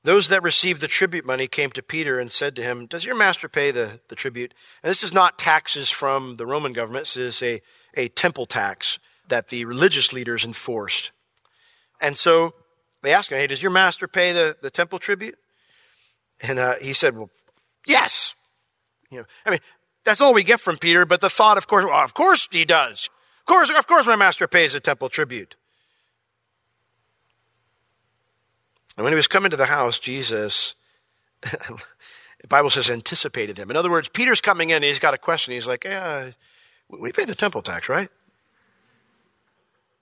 those 0.03 0.29
that 0.29 0.43
received 0.43 0.81
the 0.81 0.87
tribute 0.87 1.25
money 1.25 1.47
came 1.47 1.71
to 1.71 1.83
Peter 1.83 2.19
and 2.19 2.31
said 2.31 2.55
to 2.55 2.63
him, 2.63 2.85
Does 2.85 3.05
your 3.05 3.15
master 3.15 3.49
pay 3.49 3.71
the, 3.71 3.99
the 4.07 4.15
tribute? 4.15 4.53
And 4.83 4.89
this 4.89 5.03
is 5.03 5.13
not 5.13 5.37
taxes 5.37 5.89
from 5.89 6.35
the 6.35 6.45
Roman 6.45 6.73
government, 6.73 7.03
this 7.03 7.17
is 7.17 7.43
a, 7.43 7.61
a 7.95 8.07
temple 8.09 8.45
tax 8.45 8.99
that 9.27 9.49
the 9.49 9.65
religious 9.65 10.13
leaders 10.13 10.45
enforced. 10.45 11.11
And 11.99 12.17
so 12.17 12.53
they 13.01 13.13
asked 13.13 13.31
him, 13.31 13.37
Hey, 13.37 13.47
does 13.47 13.61
your 13.61 13.71
master 13.71 14.07
pay 14.07 14.31
the, 14.31 14.55
the 14.61 14.69
temple 14.69 14.99
tribute? 14.99 15.35
And 16.41 16.59
uh, 16.59 16.75
he 16.79 16.93
said, 16.93 17.17
Well, 17.17 17.29
Yes. 17.87 18.35
You 19.09 19.19
know, 19.19 19.25
I 19.45 19.51
mean, 19.51 19.59
that's 20.03 20.21
all 20.21 20.33
we 20.33 20.43
get 20.43 20.59
from 20.59 20.77
Peter, 20.77 21.05
but 21.05 21.21
the 21.21 21.29
thought, 21.29 21.57
of 21.57 21.67
course, 21.67 21.85
well, 21.85 22.03
of 22.03 22.13
course 22.13 22.47
he 22.51 22.65
does. 22.65 23.09
Of 23.39 23.45
course, 23.45 23.69
of 23.69 23.87
course 23.87 24.05
my 24.05 24.17
master 24.17 24.47
pays 24.47 24.73
the 24.73 24.79
temple 24.79 25.09
tribute. 25.09 25.55
And 28.97 29.03
when 29.03 29.13
he 29.13 29.15
was 29.15 29.27
coming 29.27 29.51
to 29.51 29.57
the 29.57 29.67
house, 29.67 29.99
Jesus, 29.99 30.75
the 31.41 32.47
Bible 32.49 32.71
says, 32.71 32.89
anticipated 32.89 33.57
him. 33.57 33.69
In 33.69 33.77
other 33.77 33.91
words, 33.91 34.09
Peter's 34.09 34.41
coming 34.41 34.71
in, 34.71 34.77
and 34.77 34.85
he's 34.85 34.99
got 34.99 35.13
a 35.13 35.19
question. 35.19 35.53
He's 35.53 35.67
like, 35.67 35.83
yeah, 35.83 36.31
we 36.89 37.11
pay 37.11 37.25
the 37.25 37.35
temple 37.35 37.61
tax, 37.61 37.87
right? 37.87 38.09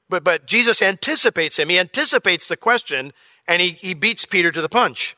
But, 0.08 0.24
but 0.24 0.46
Jesus 0.46 0.82
anticipates 0.82 1.60
him. 1.60 1.70
He 1.70 1.78
anticipates 1.78 2.48
the 2.48 2.58
question, 2.58 3.12
and 3.48 3.62
he, 3.62 3.72
he 3.72 3.94
beats 3.94 4.26
Peter 4.26 4.52
to 4.52 4.62
the 4.62 4.70
punch. 4.70 5.18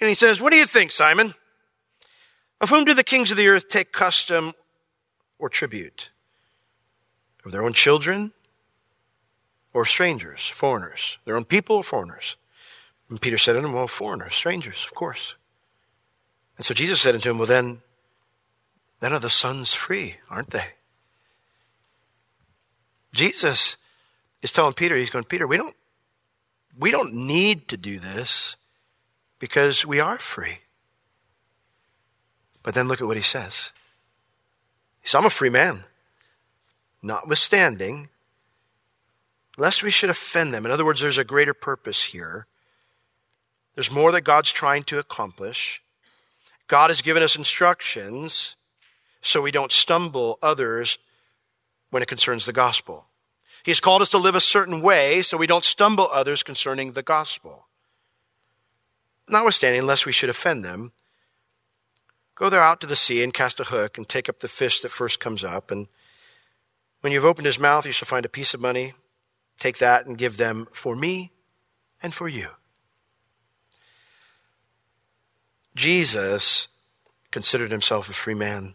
And 0.00 0.08
he 0.08 0.14
says, 0.14 0.40
What 0.40 0.50
do 0.50 0.56
you 0.56 0.66
think, 0.66 0.90
Simon? 0.90 1.34
Of 2.60 2.70
whom 2.70 2.84
do 2.84 2.94
the 2.94 3.04
kings 3.04 3.30
of 3.30 3.36
the 3.36 3.48
earth 3.48 3.68
take 3.68 3.92
custom 3.92 4.52
or 5.38 5.48
tribute? 5.48 6.10
Of 7.44 7.52
their 7.52 7.64
own 7.64 7.72
children 7.72 8.32
or 9.72 9.84
strangers, 9.84 10.46
foreigners? 10.46 11.18
Their 11.24 11.36
own 11.36 11.44
people 11.44 11.76
or 11.76 11.84
foreigners? 11.84 12.36
And 13.08 13.20
Peter 13.20 13.38
said 13.38 13.56
unto 13.56 13.68
him, 13.68 13.74
Well, 13.74 13.86
foreigners, 13.86 14.34
strangers, 14.34 14.84
of 14.84 14.94
course. 14.94 15.36
And 16.56 16.64
so 16.64 16.74
Jesus 16.74 17.00
said 17.00 17.14
unto 17.14 17.30
him, 17.30 17.38
Well, 17.38 17.46
then, 17.46 17.82
then 19.00 19.12
are 19.12 19.20
the 19.20 19.30
sons 19.30 19.74
free, 19.74 20.16
aren't 20.30 20.50
they? 20.50 20.64
Jesus 23.12 23.76
is 24.42 24.52
telling 24.52 24.74
Peter, 24.74 24.96
he's 24.96 25.10
going, 25.10 25.24
Peter, 25.24 25.46
we 25.46 25.56
don't, 25.56 25.74
we 26.78 26.90
don't 26.90 27.14
need 27.14 27.68
to 27.68 27.76
do 27.76 27.98
this 27.98 28.56
because 29.38 29.86
we 29.86 30.00
are 30.00 30.18
free. 30.18 30.58
But 32.62 32.74
then 32.74 32.88
look 32.88 33.00
at 33.00 33.06
what 33.06 33.16
he 33.16 33.22
says. 33.22 33.72
He 35.00 35.08
says, 35.08 35.14
I'm 35.14 35.24
a 35.24 35.30
free 35.30 35.50
man. 35.50 35.84
Notwithstanding, 37.00 38.08
lest 39.56 39.82
we 39.82 39.90
should 39.90 40.10
offend 40.10 40.52
them. 40.52 40.66
In 40.66 40.72
other 40.72 40.84
words, 40.84 41.00
there's 41.00 41.18
a 41.18 41.24
greater 41.24 41.54
purpose 41.54 42.02
here. 42.04 42.46
There's 43.76 43.92
more 43.92 44.10
that 44.12 44.22
God's 44.22 44.50
trying 44.50 44.82
to 44.84 44.98
accomplish. 44.98 45.82
God 46.66 46.90
has 46.90 47.02
given 47.02 47.22
us 47.22 47.36
instructions 47.36 48.56
so 49.20 49.42
we 49.42 49.50
don't 49.52 49.70
stumble 49.70 50.38
others 50.42 50.98
when 51.90 52.02
it 52.02 52.08
concerns 52.08 52.46
the 52.46 52.52
gospel. 52.52 53.04
He's 53.62 53.80
called 53.80 54.00
us 54.00 54.10
to 54.10 54.18
live 54.18 54.34
a 54.34 54.40
certain 54.40 54.80
way 54.80 55.20
so 55.20 55.36
we 55.36 55.46
don't 55.46 55.64
stumble 55.64 56.08
others 56.10 56.42
concerning 56.42 56.92
the 56.92 57.02
gospel. 57.02 57.66
Notwithstanding, 59.28 59.84
lest 59.86 60.06
we 60.06 60.12
should 60.12 60.30
offend 60.30 60.64
them, 60.64 60.92
go 62.34 62.48
there 62.48 62.62
out 62.62 62.80
to 62.80 62.86
the 62.86 62.96
sea 62.96 63.22
and 63.22 63.34
cast 63.34 63.60
a 63.60 63.64
hook 63.64 63.98
and 63.98 64.08
take 64.08 64.28
up 64.28 64.40
the 64.40 64.48
fish 64.48 64.80
that 64.80 64.90
first 64.90 65.20
comes 65.20 65.44
up. 65.44 65.70
And 65.70 65.88
when 67.02 67.12
you've 67.12 67.24
opened 67.24 67.46
his 67.46 67.58
mouth, 67.58 67.84
you 67.84 67.92
shall 67.92 68.06
find 68.06 68.24
a 68.24 68.30
piece 68.30 68.54
of 68.54 68.60
money. 68.60 68.94
Take 69.58 69.78
that 69.78 70.06
and 70.06 70.16
give 70.16 70.36
them 70.36 70.68
for 70.72 70.96
me 70.96 71.32
and 72.02 72.14
for 72.14 72.28
you. 72.28 72.50
Jesus 75.76 76.68
considered 77.30 77.70
himself 77.70 78.08
a 78.08 78.14
free 78.14 78.34
man 78.34 78.74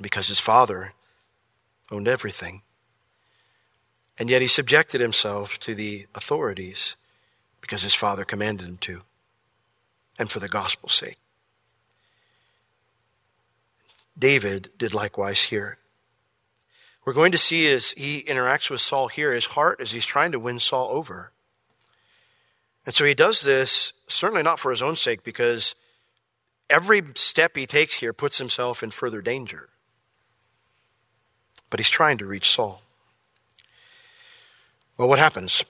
because 0.00 0.28
his 0.28 0.38
father 0.38 0.92
owned 1.90 2.06
everything. 2.06 2.60
And 4.18 4.28
yet 4.28 4.42
he 4.42 4.46
subjected 4.46 5.00
himself 5.00 5.58
to 5.60 5.74
the 5.74 6.06
authorities 6.14 6.96
because 7.60 7.82
his 7.82 7.94
father 7.94 8.24
commanded 8.24 8.68
him 8.68 8.76
to, 8.76 9.02
and 10.18 10.30
for 10.30 10.38
the 10.38 10.48
gospel's 10.48 10.92
sake. 10.92 11.18
David 14.16 14.70
did 14.76 14.92
likewise 14.92 15.44
here. 15.44 15.78
We're 17.04 17.14
going 17.14 17.32
to 17.32 17.38
see 17.38 17.66
as 17.72 17.92
he 17.92 18.22
interacts 18.22 18.70
with 18.70 18.82
Saul 18.82 19.08
here, 19.08 19.32
his 19.32 19.46
heart 19.46 19.80
as 19.80 19.92
he's 19.92 20.06
trying 20.06 20.32
to 20.32 20.38
win 20.38 20.58
Saul 20.58 20.90
over. 20.90 21.32
And 22.86 22.94
so 22.94 23.04
he 23.04 23.14
does 23.14 23.40
this 23.40 23.94
certainly 24.14 24.42
not 24.42 24.58
for 24.58 24.70
his 24.70 24.82
own 24.82 24.96
sake, 24.96 25.24
because 25.24 25.74
every 26.70 27.02
step 27.14 27.56
he 27.56 27.66
takes 27.66 27.96
here 27.96 28.12
puts 28.12 28.38
himself 28.38 28.82
in 28.82 28.90
further 28.90 29.20
danger. 29.20 29.68
But 31.70 31.80
he's 31.80 31.90
trying 31.90 32.18
to 32.18 32.26
reach 32.26 32.50
Saul. 32.50 32.82
Well, 34.96 35.08
what 35.08 35.18
happens? 35.18 35.64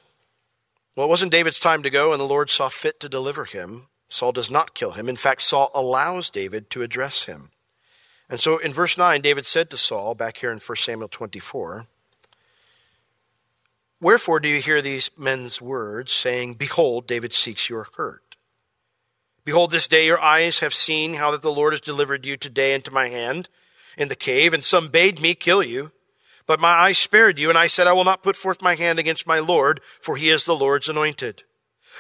Well, 0.95 1.07
it 1.07 1.11
wasn't 1.11 1.33
David's 1.33 1.61
time 1.61 1.83
to 1.83 1.91
go, 1.91 2.13
and 2.13 2.21
the 2.21 2.27
Lord 2.27 2.51
saw 2.51 2.69
fit 2.69 3.01
to 3.01 3.09
deliver 3.09 3.45
him. 3.45 3.87
Saul 4.09 4.33
does 4.33 4.51
not 4.51 4.75
kill 4.75 4.93
him. 4.93 5.09
In 5.09 5.17
fact, 5.17 5.43
Saul 5.43 5.71
allows 5.75 6.31
David 6.31 6.71
to 6.71 6.83
address 6.83 7.25
him. 7.25 7.51
And 8.29 8.39
so 8.39 8.59
in 8.59 8.73
verse 8.73 8.97
9, 8.97 9.21
David 9.21 9.45
said 9.45 9.71
to 9.71 9.77
Saul, 9.77 10.15
back 10.15 10.37
here 10.39 10.53
in 10.53 10.59
1 10.59 10.77
Samuel 10.77 11.09
24, 11.09 11.87
Wherefore 14.01 14.41
do 14.41 14.49
you 14.49 14.61
hear 14.61 14.83
these 14.83 15.11
men's 15.17 15.63
words, 15.63 16.13
saying, 16.13 16.55
Behold, 16.55 17.07
David 17.07 17.33
seeks 17.33 17.71
your 17.71 17.89
hurt? 17.97 18.24
Behold, 19.45 19.71
this 19.71 19.89
day 19.89 20.07
your 20.07 20.21
eyes 20.21 20.61
have 20.61 20.73
seen 20.73 21.15
how 21.15 21.31
that 21.31 21.43
the 21.43 21.53
Lord 21.53 21.73
has 21.75 21.81
delivered 21.81 22.25
you 22.25 22.37
today 22.37 22.75
into 22.75 22.91
my 22.91 23.09
hand 23.11 23.49
in 23.97 24.09
the 24.09 24.17
cave, 24.17 24.55
and 24.55 24.65
some 24.65 24.89
bade 24.89 25.21
me 25.21 25.35
kill 25.35 25.63
you. 25.63 25.93
But 26.47 26.61
my 26.61 26.73
eyes 26.73 26.99
spared 26.99 27.39
you, 27.39 27.49
and 27.49 27.59
I 27.59 27.67
said, 27.67 27.87
I 27.87 27.93
will 27.93 28.05
not 28.05 28.23
put 28.23 28.37
forth 28.37 28.63
my 28.63 28.75
hand 28.75 28.99
against 28.99 29.27
my 29.27 29.39
Lord, 29.39 29.81
for 30.01 30.17
he 30.17 30.31
is 30.31 30.45
the 30.45 30.57
Lord's 30.57 30.89
anointed. 30.89 31.43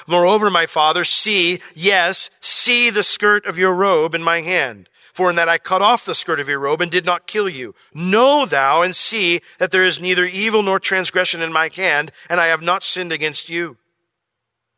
Moreover, 0.06 0.50
my 0.50 0.66
father, 0.66 1.04
see, 1.04 1.60
yes, 1.74 2.30
see 2.40 2.90
the 2.90 3.02
skirt 3.02 3.46
of 3.46 3.58
your 3.58 3.72
robe 3.72 4.14
in 4.14 4.22
my 4.22 4.40
hand. 4.40 4.88
For 5.12 5.30
in 5.30 5.36
that 5.36 5.48
I 5.48 5.58
cut 5.58 5.80
off 5.80 6.04
the 6.04 6.14
skirt 6.14 6.40
of 6.40 6.48
your 6.48 6.58
robe 6.58 6.80
and 6.80 6.90
did 6.90 7.04
not 7.04 7.28
kill 7.28 7.48
you. 7.48 7.74
Know 7.94 8.44
thou 8.44 8.82
and 8.82 8.96
see 8.96 9.42
that 9.58 9.70
there 9.70 9.84
is 9.84 10.00
neither 10.00 10.24
evil 10.24 10.62
nor 10.62 10.80
transgression 10.80 11.40
in 11.40 11.52
my 11.52 11.70
hand, 11.74 12.10
and 12.28 12.40
I 12.40 12.46
have 12.46 12.62
not 12.62 12.82
sinned 12.82 13.12
against 13.12 13.48
you. 13.48 13.76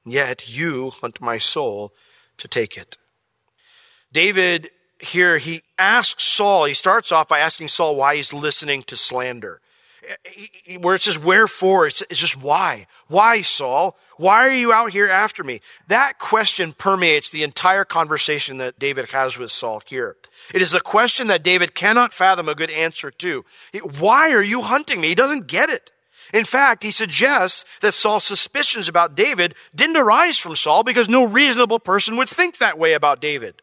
Yet 0.04 0.48
you 0.48 0.90
hunt 0.90 1.20
my 1.20 1.38
soul 1.38 1.94
to 2.38 2.48
take 2.48 2.76
it. 2.76 2.96
David 4.12 4.70
here, 4.98 5.38
he 5.38 5.62
asks 5.78 6.24
Saul, 6.24 6.64
he 6.64 6.74
starts 6.74 7.12
off 7.12 7.28
by 7.28 7.40
asking 7.40 7.68
Saul 7.68 7.96
why 7.96 8.16
he's 8.16 8.32
listening 8.32 8.82
to 8.84 8.96
slander. 8.96 9.60
Where 10.80 10.94
it 10.94 11.02
says 11.02 11.18
wherefore, 11.18 11.88
it's 11.88 12.02
just 12.10 12.40
why. 12.40 12.86
Why, 13.08 13.40
Saul? 13.40 13.98
Why 14.18 14.46
are 14.46 14.54
you 14.54 14.72
out 14.72 14.92
here 14.92 15.08
after 15.08 15.42
me? 15.42 15.60
That 15.88 16.20
question 16.20 16.72
permeates 16.72 17.30
the 17.30 17.42
entire 17.42 17.84
conversation 17.84 18.58
that 18.58 18.78
David 18.78 19.06
has 19.10 19.36
with 19.36 19.50
Saul 19.50 19.82
here. 19.84 20.16
It 20.54 20.62
is 20.62 20.72
a 20.74 20.80
question 20.80 21.26
that 21.26 21.42
David 21.42 21.74
cannot 21.74 22.12
fathom 22.12 22.48
a 22.48 22.54
good 22.54 22.70
answer 22.70 23.10
to. 23.10 23.44
Why 23.98 24.30
are 24.30 24.42
you 24.42 24.62
hunting 24.62 25.00
me? 25.00 25.08
He 25.08 25.14
doesn't 25.16 25.48
get 25.48 25.70
it. 25.70 25.90
In 26.36 26.44
fact, 26.44 26.82
he 26.82 26.90
suggests 26.90 27.64
that 27.80 27.94
Saul's 27.94 28.24
suspicions 28.24 28.90
about 28.90 29.14
David 29.14 29.54
didn't 29.74 29.96
arise 29.96 30.36
from 30.36 30.54
Saul 30.54 30.82
because 30.82 31.08
no 31.08 31.24
reasonable 31.24 31.80
person 31.80 32.14
would 32.18 32.28
think 32.28 32.58
that 32.58 32.78
way 32.78 32.92
about 32.92 33.22
David 33.22 33.62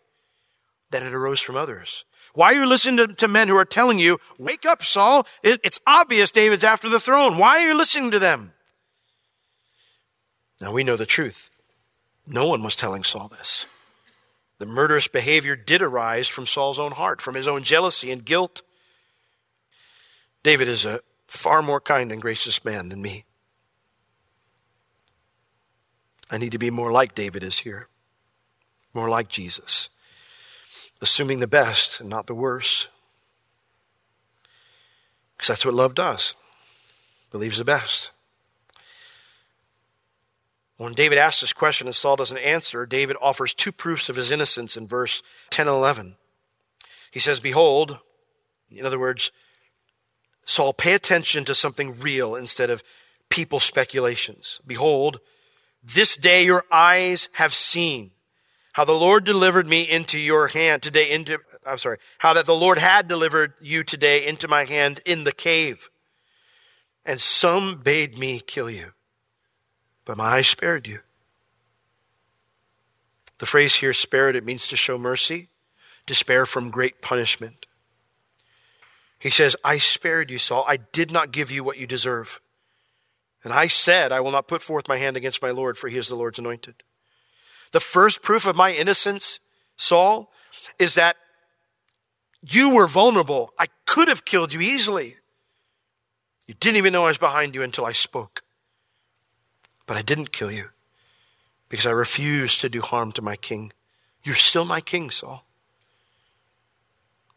that 0.90 1.04
it 1.04 1.14
arose 1.14 1.40
from 1.40 1.56
others. 1.56 2.04
Why 2.34 2.54
are 2.54 2.62
you 2.62 2.66
listening 2.66 2.98
to, 2.98 3.14
to 3.14 3.28
men 3.28 3.48
who 3.48 3.56
are 3.58 3.64
telling 3.64 4.00
you, 4.00 4.18
wake 4.40 4.66
up, 4.66 4.84
Saul? 4.84 5.28
It, 5.44 5.62
it's 5.64 5.80
obvious 5.86 6.32
David's 6.32 6.64
after 6.64 6.90
the 6.90 7.00
throne. 7.00 7.38
Why 7.38 7.60
are 7.60 7.68
you 7.68 7.78
listening 7.78 8.10
to 8.10 8.18
them? 8.18 8.54
Now 10.60 10.72
we 10.72 10.84
know 10.84 10.96
the 10.96 11.06
truth. 11.06 11.52
No 12.26 12.48
one 12.48 12.64
was 12.64 12.76
telling 12.76 13.04
Saul 13.04 13.28
this. 13.28 13.68
The 14.58 14.66
murderous 14.66 15.08
behavior 15.08 15.56
did 15.56 15.84
arise 15.84 16.28
from 16.28 16.48
Saul's 16.48 16.80
own 16.80 16.94
heart, 16.94 17.22
from 17.22 17.36
his 17.36 17.48
own 17.48 17.62
jealousy 17.62 18.12
and 18.12 18.26
guilt. 18.26 18.64
David 20.42 20.68
is 20.68 20.86
a 20.86 21.02
far 21.38 21.62
more 21.62 21.82
kind 21.82 22.12
and 22.12 22.22
gracious 22.22 22.64
man 22.64 22.90
than 22.90 23.02
me. 23.02 23.26
I 26.30 26.38
need 26.38 26.54
to 26.54 26.58
be 26.58 26.72
more 26.72 26.92
like 26.92 27.14
David 27.14 27.44
is 27.44 27.60
here, 27.60 27.88
more 28.94 29.10
like 29.10 29.30
Jesus 29.30 29.90
assuming 31.04 31.40
the 31.40 31.48
best 31.48 32.00
and 32.00 32.10
not 32.10 32.28
the 32.28 32.34
worst. 32.34 32.88
Because 35.36 35.50
that's 35.50 35.66
what 35.66 35.76
love 35.76 35.94
does. 35.94 36.34
Believes 37.30 37.58
the 37.58 37.66
best. 37.66 38.14
When 40.78 40.94
David 40.94 41.18
asks 41.18 41.42
this 41.42 41.52
question 41.52 41.88
and 41.88 41.96
Saul 41.96 42.16
doesn't 42.16 42.38
answer, 42.38 42.86
David 42.86 43.18
offers 43.22 43.54
two 43.54 43.74
proofs 43.74 44.08
of 44.08 44.16
his 44.16 44.32
innocence 44.32 44.78
in 44.78 44.88
verse 44.88 45.22
10 45.50 45.68
and 45.68 45.76
11. 45.76 46.16
He 47.12 47.20
says, 47.20 47.42
Behold, 47.42 48.00
in 48.72 48.86
other 48.86 49.00
words, 49.00 49.34
Saul, 50.44 50.74
pay 50.74 50.94
attention 50.94 51.46
to 51.46 51.56
something 51.56 52.00
real 52.00 52.36
instead 52.36 52.70
of 52.70 52.84
people 53.30 53.60
speculations. 53.60 54.62
Behold, 54.66 55.20
this 55.84 56.18
day 56.18 56.46
your 56.46 56.66
eyes 56.72 57.30
have 57.34 57.54
seen 57.54 58.12
how 58.74 58.86
the 58.86 58.94
Lord 58.94 59.24
delivered 59.24 59.68
me 59.68 59.82
into 59.90 60.20
your 60.20 60.48
hand 60.48 60.82
today 60.82 61.12
into, 61.12 61.40
I'm 61.66 61.78
sorry, 61.78 61.98
how 62.18 62.34
that 62.34 62.46
the 62.46 62.56
Lord 62.56 62.80
had 62.80 63.08
delivered 63.08 63.54
you 63.62 63.84
today 63.84 64.26
into 64.26 64.48
my 64.48 64.66
hand 64.66 65.00
in 65.06 65.24
the 65.24 65.32
cave. 65.32 65.90
And 67.06 67.20
some 67.20 67.82
bade 67.84 68.18
me 68.18 68.40
kill 68.40 68.70
you, 68.70 68.94
but 70.06 70.18
my 70.18 70.38
eyes 70.38 70.48
spared 70.48 70.88
you. 70.88 71.00
The 73.38 73.46
phrase 73.46 73.76
here, 73.76 73.94
spared, 73.94 74.36
it 74.36 74.46
means 74.46 74.68
to 74.68 74.76
show 74.76 74.98
mercy, 74.98 75.50
to 76.08 76.16
spare 76.16 76.46
from 76.46 76.72
great 76.72 77.02
punishment. 77.02 77.66
He 79.24 79.30
says, 79.30 79.56
I 79.64 79.78
spared 79.78 80.30
you, 80.30 80.38
Saul. 80.38 80.66
I 80.68 80.76
did 80.76 81.10
not 81.10 81.32
give 81.32 81.50
you 81.50 81.64
what 81.64 81.78
you 81.78 81.88
deserve. 81.88 82.42
And 83.42 83.54
I 83.54 83.68
said, 83.68 84.12
I 84.12 84.20
will 84.20 84.32
not 84.32 84.50
put 84.50 84.62
forth 84.62 84.90
my 84.90 84.98
hand 84.98 85.16
against 85.16 85.42
my 85.42 85.52
Lord, 85.52 85.78
for 85.78 85.88
he 85.88 85.98
is 85.98 86.10
the 86.10 86.16
Lord's 86.18 86.40
anointed. 86.40 86.84
The 87.72 87.80
first 87.80 88.22
proof 88.22 88.46
of 88.46 88.58
my 88.58 88.74
innocence, 88.74 89.40
Saul, 89.78 90.30
is 90.78 90.96
that 90.96 91.16
you 92.42 92.72
were 92.72 92.86
vulnerable. 92.86 93.54
I 93.58 93.68
could 93.86 94.10
have 94.10 94.26
killed 94.26 94.52
you 94.52 94.60
easily. 94.60 95.16
You 96.46 96.56
didn't 96.56 96.76
even 96.76 96.92
know 96.92 97.04
I 97.04 97.08
was 97.08 97.18
behind 97.18 97.56
you 97.56 97.64
until 97.64 97.86
I 97.86 97.94
spoke. 97.94 98.44
But 99.88 99.96
I 99.96 100.02
didn't 100.02 100.34
kill 100.34 100.52
you 100.52 100.66
because 101.70 101.86
I 101.86 101.92
refused 101.92 102.60
to 102.60 102.68
do 102.68 102.82
harm 102.82 103.14
to 103.14 103.22
my 103.22 103.38
king. 103.38 103.72
You're 104.22 104.36
still 104.36 104.66
my 104.66 104.82
king, 104.82 105.10
Saul. 105.10 105.46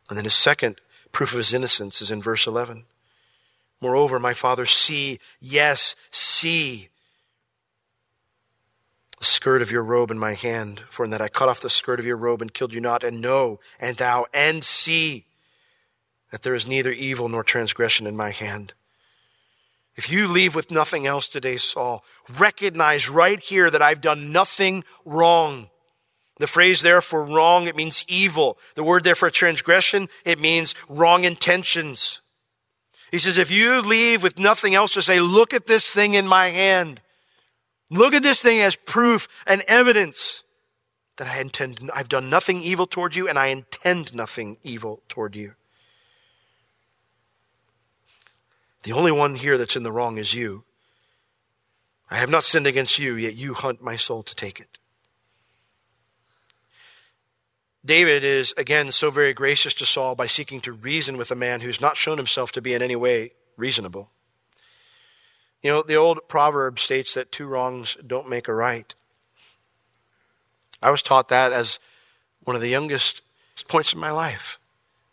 And 0.08 0.18
then 0.18 0.24
his 0.24 0.34
second 0.34 0.80
proof 1.16 1.32
of 1.32 1.38
his 1.38 1.54
innocence 1.54 2.02
is 2.02 2.10
in 2.10 2.20
verse 2.20 2.46
11. 2.46 2.84
Moreover, 3.80 4.20
my 4.20 4.34
father, 4.34 4.66
see, 4.66 5.18
yes, 5.40 5.96
see 6.10 6.90
the 9.18 9.24
skirt 9.24 9.62
of 9.62 9.70
your 9.70 9.82
robe 9.82 10.10
in 10.10 10.18
my 10.18 10.34
hand, 10.34 10.80
for 10.90 11.06
in 11.06 11.10
that 11.12 11.22
I 11.22 11.28
cut 11.28 11.48
off 11.48 11.60
the 11.60 11.70
skirt 11.70 11.98
of 11.98 12.04
your 12.04 12.18
robe 12.18 12.42
and 12.42 12.52
killed 12.52 12.74
you 12.74 12.82
not, 12.82 13.02
and 13.02 13.22
know, 13.22 13.60
and 13.80 13.96
thou, 13.96 14.26
and 14.34 14.62
see 14.62 15.24
that 16.32 16.42
there 16.42 16.52
is 16.52 16.66
neither 16.66 16.92
evil 16.92 17.30
nor 17.30 17.42
transgression 17.42 18.06
in 18.06 18.14
my 18.14 18.28
hand. 18.28 18.74
If 19.94 20.12
you 20.12 20.28
leave 20.28 20.54
with 20.54 20.70
nothing 20.70 21.06
else 21.06 21.30
today, 21.30 21.56
Saul, 21.56 22.04
recognize 22.38 23.08
right 23.08 23.40
here 23.40 23.70
that 23.70 23.80
I've 23.80 24.02
done 24.02 24.32
nothing 24.32 24.84
wrong. 25.06 25.70
The 26.38 26.46
phrase 26.46 26.82
there 26.82 27.00
for 27.00 27.24
wrong, 27.24 27.66
it 27.66 27.76
means 27.76 28.04
evil. 28.08 28.58
The 28.74 28.84
word 28.84 29.04
there 29.04 29.14
for 29.14 29.30
transgression, 29.30 30.08
it 30.24 30.38
means 30.38 30.74
wrong 30.88 31.24
intentions. 31.24 32.20
He 33.10 33.18
says, 33.18 33.38
if 33.38 33.50
you 33.50 33.80
leave 33.80 34.22
with 34.22 34.38
nothing 34.38 34.74
else 34.74 34.92
to 34.94 35.02
say, 35.02 35.20
look 35.20 35.54
at 35.54 35.66
this 35.66 35.88
thing 35.88 36.14
in 36.14 36.26
my 36.26 36.48
hand. 36.48 37.00
Look 37.88 38.14
at 38.14 38.22
this 38.22 38.42
thing 38.42 38.60
as 38.60 38.76
proof 38.76 39.28
and 39.46 39.62
evidence 39.62 40.42
that 41.16 41.28
I 41.28 41.40
intend, 41.40 41.90
I've 41.94 42.08
done 42.08 42.28
nothing 42.28 42.62
evil 42.62 42.86
toward 42.86 43.16
you 43.16 43.28
and 43.28 43.38
I 43.38 43.46
intend 43.46 44.14
nothing 44.14 44.58
evil 44.62 45.02
toward 45.08 45.34
you. 45.34 45.54
The 48.82 48.92
only 48.92 49.12
one 49.12 49.36
here 49.36 49.56
that's 49.56 49.76
in 49.76 49.82
the 49.82 49.92
wrong 49.92 50.18
is 50.18 50.34
you. 50.34 50.64
I 52.10 52.18
have 52.18 52.30
not 52.30 52.44
sinned 52.44 52.66
against 52.66 52.98
you, 52.98 53.14
yet 53.14 53.34
you 53.34 53.54
hunt 53.54 53.82
my 53.82 53.96
soul 53.96 54.22
to 54.22 54.34
take 54.34 54.60
it. 54.60 54.78
David 57.86 58.24
is 58.24 58.52
again 58.56 58.90
so 58.90 59.10
very 59.10 59.32
gracious 59.32 59.72
to 59.74 59.86
Saul 59.86 60.16
by 60.16 60.26
seeking 60.26 60.60
to 60.62 60.72
reason 60.72 61.16
with 61.16 61.30
a 61.30 61.36
man 61.36 61.60
who's 61.60 61.80
not 61.80 61.96
shown 61.96 62.16
himself 62.16 62.50
to 62.52 62.60
be 62.60 62.74
in 62.74 62.82
any 62.82 62.96
way 62.96 63.32
reasonable. 63.56 64.10
You 65.62 65.70
know, 65.70 65.82
the 65.82 65.94
old 65.94 66.28
proverb 66.28 66.78
states 66.78 67.14
that 67.14 67.32
two 67.32 67.46
wrongs 67.46 67.96
don't 68.04 68.28
make 68.28 68.48
a 68.48 68.54
right. 68.54 68.92
I 70.82 70.90
was 70.90 71.00
taught 71.00 71.28
that 71.28 71.52
as 71.52 71.78
one 72.44 72.56
of 72.56 72.62
the 72.62 72.68
youngest 72.68 73.22
points 73.68 73.94
in 73.94 74.00
my 74.00 74.10
life. 74.10 74.58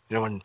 You 0.08 0.16
know, 0.16 0.22
when 0.22 0.42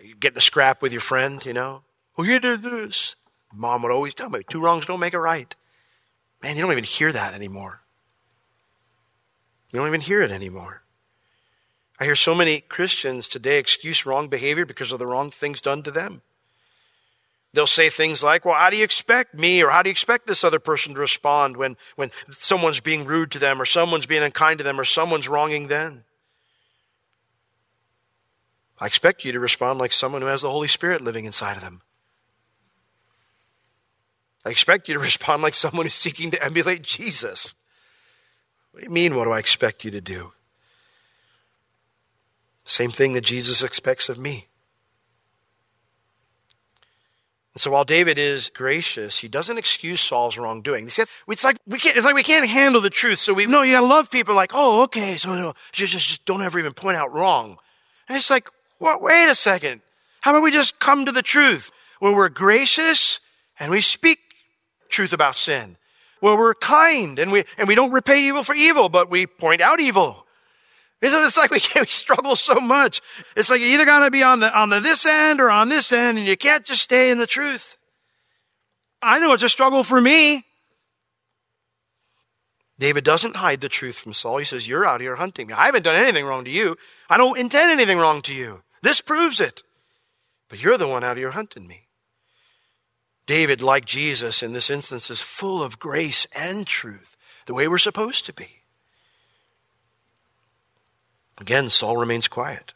you 0.00 0.14
get 0.14 0.32
in 0.32 0.38
a 0.38 0.42
scrap 0.42 0.82
with 0.82 0.92
your 0.92 1.00
friend, 1.00 1.44
you 1.44 1.52
know, 1.52 1.82
well, 2.16 2.26
you 2.26 2.38
did 2.38 2.62
this. 2.62 3.16
Mom 3.52 3.82
would 3.82 3.92
always 3.92 4.14
tell 4.14 4.30
me, 4.30 4.42
two 4.48 4.60
wrongs 4.60 4.86
don't 4.86 5.00
make 5.00 5.14
a 5.14 5.20
right. 5.20 5.54
Man, 6.42 6.56
you 6.56 6.62
don't 6.62 6.72
even 6.72 6.84
hear 6.84 7.12
that 7.12 7.34
anymore. 7.34 7.80
You 9.72 9.78
don't 9.78 9.88
even 9.88 10.00
hear 10.00 10.22
it 10.22 10.30
anymore. 10.30 10.82
I 11.98 12.04
hear 12.04 12.16
so 12.16 12.34
many 12.34 12.60
Christians 12.60 13.28
today 13.28 13.58
excuse 13.58 14.04
wrong 14.04 14.28
behavior 14.28 14.66
because 14.66 14.92
of 14.92 14.98
the 14.98 15.06
wrong 15.06 15.30
things 15.30 15.62
done 15.62 15.82
to 15.84 15.90
them. 15.90 16.22
They'll 17.54 17.66
say 17.66 17.88
things 17.88 18.22
like, 18.22 18.44
well, 18.44 18.54
how 18.54 18.68
do 18.68 18.76
you 18.76 18.84
expect 18.84 19.34
me 19.34 19.62
or 19.62 19.70
how 19.70 19.82
do 19.82 19.88
you 19.88 19.92
expect 19.92 20.26
this 20.26 20.44
other 20.44 20.58
person 20.58 20.92
to 20.92 21.00
respond 21.00 21.56
when, 21.56 21.78
when 21.96 22.10
someone's 22.28 22.80
being 22.80 23.06
rude 23.06 23.30
to 23.30 23.38
them 23.38 23.62
or 23.62 23.64
someone's 23.64 24.04
being 24.04 24.22
unkind 24.22 24.58
to 24.58 24.64
them 24.64 24.78
or 24.78 24.84
someone's 24.84 25.26
wronging 25.26 25.68
them? 25.68 26.04
I 28.78 28.86
expect 28.86 29.24
you 29.24 29.32
to 29.32 29.40
respond 29.40 29.78
like 29.78 29.92
someone 29.92 30.20
who 30.20 30.28
has 30.28 30.42
the 30.42 30.50
Holy 30.50 30.68
Spirit 30.68 31.00
living 31.00 31.24
inside 31.24 31.56
of 31.56 31.62
them. 31.62 31.80
I 34.44 34.50
expect 34.50 34.86
you 34.88 34.94
to 34.94 35.00
respond 35.00 35.42
like 35.42 35.54
someone 35.54 35.86
who's 35.86 35.94
seeking 35.94 36.30
to 36.32 36.44
emulate 36.44 36.82
Jesus. 36.82 37.54
What 38.72 38.80
do 38.80 38.84
you 38.84 38.92
mean, 38.92 39.14
what 39.14 39.24
do 39.24 39.32
I 39.32 39.38
expect 39.38 39.82
you 39.82 39.90
to 39.92 40.02
do? 40.02 40.32
Same 42.66 42.90
thing 42.90 43.12
that 43.12 43.24
Jesus 43.24 43.62
expects 43.62 44.08
of 44.08 44.18
me. 44.18 44.48
And 47.54 47.60
so 47.60 47.70
while 47.70 47.84
David 47.84 48.18
is 48.18 48.50
gracious, 48.50 49.18
he 49.18 49.28
doesn't 49.28 49.56
excuse 49.56 50.00
Saul's 50.00 50.36
wrongdoing. 50.36 50.84
He 50.84 50.90
says, 50.90 51.08
it's 51.28 51.44
like 51.44 51.56
we 51.66 51.78
can't, 51.78 51.96
it's 51.96 52.04
like 52.04 52.16
we 52.16 52.24
can't 52.24 52.46
handle 52.46 52.80
the 52.80 52.90
truth. 52.90 53.20
So 53.20 53.32
we, 53.32 53.46
no, 53.46 53.62
you 53.62 53.72
gotta 53.72 53.86
love 53.86 54.10
people 54.10 54.34
like, 54.34 54.50
oh, 54.52 54.82
okay. 54.82 55.16
So 55.16 55.32
no, 55.32 55.54
just, 55.72 55.92
just, 55.92 56.06
just 56.08 56.24
don't 56.26 56.42
ever 56.42 56.58
even 56.58 56.74
point 56.74 56.96
out 56.96 57.14
wrong. 57.14 57.56
And 58.08 58.16
it's 58.18 58.30
like, 58.30 58.50
what, 58.78 59.00
wait 59.00 59.28
a 59.28 59.34
second. 59.34 59.80
How 60.20 60.32
about 60.32 60.42
we 60.42 60.50
just 60.50 60.80
come 60.80 61.06
to 61.06 61.12
the 61.12 61.22
truth 61.22 61.70
where 62.00 62.14
we're 62.14 62.28
gracious 62.28 63.20
and 63.60 63.70
we 63.70 63.80
speak 63.80 64.18
truth 64.88 65.12
about 65.12 65.36
sin? 65.36 65.76
Where 66.18 66.36
we're 66.36 66.54
kind 66.54 67.18
and 67.20 67.30
we, 67.30 67.44
and 67.56 67.68
we 67.68 67.76
don't 67.76 67.92
repay 67.92 68.24
evil 68.24 68.42
for 68.42 68.56
evil, 68.56 68.88
but 68.88 69.08
we 69.08 69.26
point 69.26 69.60
out 69.60 69.78
evil. 69.78 70.25
It's 71.02 71.36
like 71.36 71.50
we, 71.50 71.60
we 71.80 71.86
struggle 71.86 72.36
so 72.36 72.54
much. 72.60 73.00
It's 73.36 73.50
like 73.50 73.60
you 73.60 73.68
either 73.68 73.84
got 73.84 74.04
to 74.04 74.10
be 74.10 74.22
on 74.22 74.40
the 74.40 74.56
on 74.56 74.70
the 74.70 74.80
this 74.80 75.04
end 75.06 75.40
or 75.40 75.50
on 75.50 75.68
this 75.68 75.92
end, 75.92 76.18
and 76.18 76.26
you 76.26 76.36
can't 76.36 76.64
just 76.64 76.82
stay 76.82 77.10
in 77.10 77.18
the 77.18 77.26
truth. 77.26 77.76
I 79.02 79.18
know 79.18 79.32
it's 79.32 79.42
a 79.42 79.48
struggle 79.48 79.82
for 79.82 80.00
me. 80.00 80.44
David 82.78 83.04
doesn't 83.04 83.36
hide 83.36 83.60
the 83.60 83.68
truth 83.68 83.98
from 83.98 84.12
Saul. 84.12 84.38
He 84.38 84.44
says, 84.44 84.68
You're 84.68 84.86
out 84.86 85.00
here 85.00 85.16
hunting 85.16 85.46
me. 85.46 85.54
I 85.54 85.66
haven't 85.66 85.82
done 85.82 85.96
anything 85.96 86.26
wrong 86.26 86.44
to 86.44 86.50
you. 86.50 86.76
I 87.08 87.16
don't 87.16 87.38
intend 87.38 87.70
anything 87.70 87.98
wrong 87.98 88.22
to 88.22 88.34
you. 88.34 88.62
This 88.82 89.00
proves 89.00 89.40
it. 89.40 89.62
But 90.48 90.62
you're 90.62 90.78
the 90.78 90.88
one 90.88 91.02
out 91.02 91.16
here 91.16 91.30
hunting 91.30 91.66
me. 91.66 91.88
David, 93.26 93.60
like 93.60 93.84
Jesus 93.84 94.42
in 94.42 94.52
this 94.52 94.70
instance, 94.70 95.10
is 95.10 95.20
full 95.20 95.62
of 95.62 95.78
grace 95.78 96.26
and 96.32 96.66
truth, 96.66 97.16
the 97.46 97.54
way 97.54 97.66
we're 97.66 97.78
supposed 97.78 98.26
to 98.26 98.32
be. 98.32 98.62
Again, 101.38 101.68
Saul 101.68 101.96
remains 101.96 102.28
quiet. 102.28 102.74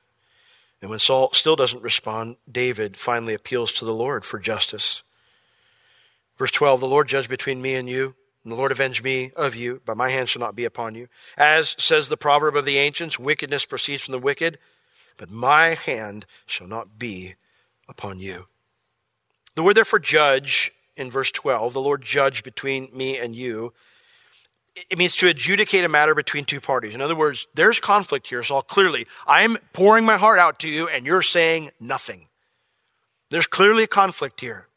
And 0.81 0.91
when 0.91 0.99
Saul 0.99 1.31
still 1.33 1.57
doesn't 1.57 1.83
respond, 1.83 2.37
David 2.51 2.97
finally 2.97 3.35
appeals 3.35 3.73
to 3.73 3.85
the 3.85 3.95
Lord 3.95 4.25
for 4.25 4.39
justice. 4.39 5.03
Verse 6.39 6.51
12 6.51 6.81
The 6.81 6.89
Lord 6.89 7.09
judge 7.09 7.29
between 7.29 7.61
me 7.61 7.75
and 7.75 7.89
you, 7.89 8.15
and 8.45 8.53
the 8.53 8.57
Lord 8.57 8.73
avenge 8.73 9.03
me 9.03 9.31
of 9.37 9.55
you, 9.55 9.83
but 9.85 9.97
my 9.97 10.11
hand 10.11 10.29
shall 10.29 10.41
not 10.41 10.57
be 10.57 10.65
upon 10.65 10.95
you. 10.95 11.09
As 11.37 11.75
says 11.79 12.09
the 12.09 12.17
proverb 12.17 12.57
of 12.57 12.65
the 12.65 12.79
ancients, 12.79 13.19
wickedness 13.19 13.67
proceeds 13.67 14.05
from 14.05 14.13
the 14.13 14.19
wicked, 14.19 14.59
but 15.19 15.31
my 15.31 15.75
hand 15.75 16.25
shall 16.47 16.67
not 16.67 16.99
be 16.99 17.35
upon 17.89 18.21
you. 18.21 18.47
The 19.55 19.63
word 19.63 19.77
there 19.77 19.85
for 19.85 19.99
judge 19.99 20.73
in 20.97 21.11
verse 21.11 21.31
12, 21.31 21.75
the 21.75 21.81
Lord 21.81 22.03
judge 22.03 22.43
between 22.43 22.89
me 22.95 23.19
and 23.19 23.37
you, 23.37 23.75
it 24.89 24.99
means 24.99 25.17
to 25.17 25.29
adjudicate 25.29 25.85
a 25.85 25.89
matter 25.89 26.15
between 26.15 26.45
two 26.45 26.61
parties. 26.61 26.95
In 26.95 27.01
other 27.01 27.17
words, 27.17 27.47
there's 27.55 27.81
conflict 27.81 28.29
here, 28.29 28.43
Saul. 28.43 28.63
Clearly, 28.63 29.07
I'm 29.27 29.57
pouring 29.73 30.05
my 30.05 30.17
heart 30.17 30.39
out 30.39 30.61
to 30.61 30.69
you 30.69 30.89
and 30.89 31.07
you're 31.07 31.23
saying 31.23 31.71
nothing. 31.81 32.29
There's 33.31 33.47
clearly 33.47 33.85
a 33.85 33.89
conflict 33.89 34.41
here. 34.41 34.69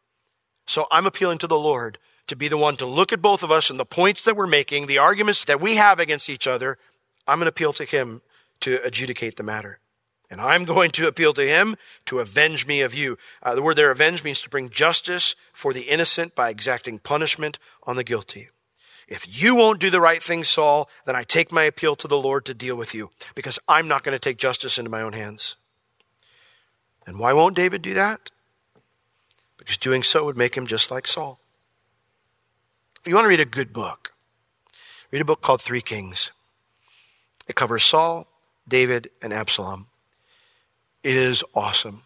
So 0.67 0.87
I'm 0.91 1.05
appealing 1.05 1.39
to 1.39 1.47
the 1.47 1.57
Lord 1.57 1.97
to 2.27 2.35
be 2.35 2.47
the 2.47 2.57
one 2.57 2.77
to 2.77 2.85
look 2.85 3.11
at 3.11 3.21
both 3.21 3.43
of 3.43 3.51
us 3.51 3.69
and 3.69 3.79
the 3.79 3.85
points 3.85 4.23
that 4.25 4.35
we're 4.35 4.47
making, 4.47 4.87
the 4.87 4.97
arguments 4.97 5.45
that 5.45 5.59
we 5.59 5.75
have 5.75 5.99
against 5.99 6.29
each 6.29 6.47
other. 6.47 6.77
I'm 7.27 7.39
going 7.39 7.45
to 7.45 7.49
appeal 7.49 7.73
to 7.73 7.83
him 7.83 8.21
to 8.61 8.79
adjudicate 8.83 9.35
the 9.35 9.43
matter. 9.43 9.79
And 10.29 10.39
I'm 10.41 10.65
going 10.65 10.91
to 10.91 11.07
appeal 11.07 11.33
to 11.33 11.45
him 11.45 11.75
to 12.05 12.19
avenge 12.19 12.65
me 12.65 12.81
of 12.81 12.95
you. 12.95 13.17
Uh, 13.43 13.55
the 13.55 13.61
word 13.61 13.75
there, 13.75 13.91
avenge, 13.91 14.23
means 14.23 14.41
to 14.41 14.49
bring 14.49 14.69
justice 14.69 15.35
for 15.51 15.73
the 15.73 15.81
innocent 15.81 16.33
by 16.33 16.49
exacting 16.49 16.97
punishment 16.97 17.59
on 17.83 17.97
the 17.97 18.03
guilty. 18.03 18.49
If 19.07 19.41
you 19.41 19.55
won't 19.55 19.79
do 19.79 19.89
the 19.89 20.01
right 20.01 20.21
thing, 20.21 20.43
Saul, 20.43 20.89
then 21.05 21.15
I 21.15 21.23
take 21.23 21.51
my 21.51 21.63
appeal 21.63 21.95
to 21.97 22.07
the 22.07 22.17
Lord 22.17 22.45
to 22.45 22.53
deal 22.53 22.75
with 22.75 22.95
you 22.95 23.09
because 23.35 23.59
I'm 23.67 23.87
not 23.87 24.03
going 24.03 24.15
to 24.15 24.19
take 24.19 24.37
justice 24.37 24.77
into 24.77 24.89
my 24.89 25.01
own 25.01 25.13
hands. 25.13 25.57
And 27.05 27.19
why 27.19 27.33
won't 27.33 27.55
David 27.55 27.81
do 27.81 27.93
that? 27.93 28.31
Because 29.57 29.77
doing 29.77 30.03
so 30.03 30.25
would 30.25 30.37
make 30.37 30.55
him 30.55 30.67
just 30.67 30.89
like 30.89 31.07
Saul. 31.07 31.39
If 33.01 33.07
you 33.07 33.15
want 33.15 33.25
to 33.25 33.29
read 33.29 33.39
a 33.41 33.45
good 33.45 33.73
book, 33.73 34.13
read 35.11 35.21
a 35.21 35.25
book 35.25 35.41
called 35.41 35.61
Three 35.61 35.81
Kings. 35.81 36.31
It 37.47 37.55
covers 37.55 37.83
Saul, 37.83 38.27
David, 38.67 39.09
and 39.21 39.33
Absalom. 39.33 39.87
It 41.03 41.15
is 41.17 41.43
awesome. 41.53 42.03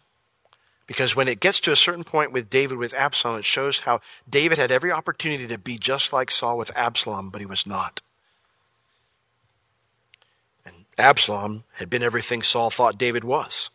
Because 0.88 1.14
when 1.14 1.28
it 1.28 1.38
gets 1.38 1.60
to 1.60 1.70
a 1.70 1.76
certain 1.76 2.02
point 2.02 2.32
with 2.32 2.48
David 2.48 2.78
with 2.78 2.94
Absalom, 2.94 3.38
it 3.38 3.44
shows 3.44 3.80
how 3.80 4.00
David 4.28 4.56
had 4.56 4.72
every 4.72 4.90
opportunity 4.90 5.46
to 5.46 5.58
be 5.58 5.76
just 5.76 6.14
like 6.14 6.30
Saul 6.30 6.56
with 6.56 6.74
Absalom, 6.74 7.28
but 7.28 7.42
he 7.42 7.46
was 7.46 7.66
not. 7.66 8.00
And 10.64 10.86
Absalom 10.96 11.64
had 11.74 11.90
been 11.90 12.02
everything 12.02 12.42
Saul 12.42 12.70
thought 12.70 12.96
David 12.96 13.22
was. 13.22 13.68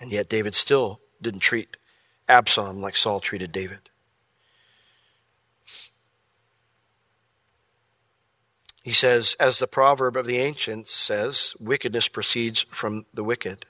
And 0.00 0.10
yet 0.10 0.28
David 0.28 0.56
still 0.56 1.00
didn't 1.22 1.40
treat 1.40 1.76
Absalom 2.28 2.80
like 2.80 2.96
Saul 2.96 3.20
treated 3.20 3.52
David. 3.52 3.88
He 8.82 8.92
says, 8.92 9.36
as 9.38 9.60
the 9.60 9.68
proverb 9.68 10.16
of 10.16 10.26
the 10.26 10.38
ancients 10.38 10.90
says, 10.90 11.54
wickedness 11.60 12.08
proceeds 12.08 12.66
from 12.70 13.06
the 13.14 13.22
wicked. 13.22 13.66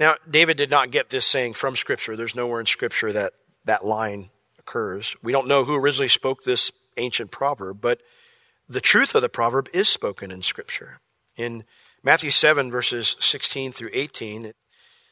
Now, 0.00 0.14
David 0.28 0.56
did 0.56 0.70
not 0.70 0.90
get 0.90 1.10
this 1.10 1.26
saying 1.26 1.52
from 1.52 1.76
Scripture. 1.76 2.16
There's 2.16 2.34
nowhere 2.34 2.58
in 2.58 2.64
Scripture 2.64 3.12
that 3.12 3.34
that 3.66 3.84
line 3.84 4.30
occurs. 4.58 5.14
We 5.22 5.30
don't 5.30 5.46
know 5.46 5.64
who 5.64 5.76
originally 5.76 6.08
spoke 6.08 6.42
this 6.42 6.72
ancient 6.96 7.30
proverb, 7.30 7.82
but 7.82 8.00
the 8.66 8.80
truth 8.80 9.14
of 9.14 9.20
the 9.20 9.28
proverb 9.28 9.68
is 9.74 9.90
spoken 9.90 10.30
in 10.30 10.42
Scripture. 10.42 11.00
In 11.36 11.64
Matthew 12.02 12.30
7, 12.30 12.70
verses 12.70 13.14
16 13.20 13.72
through 13.72 13.90
18, 13.92 14.52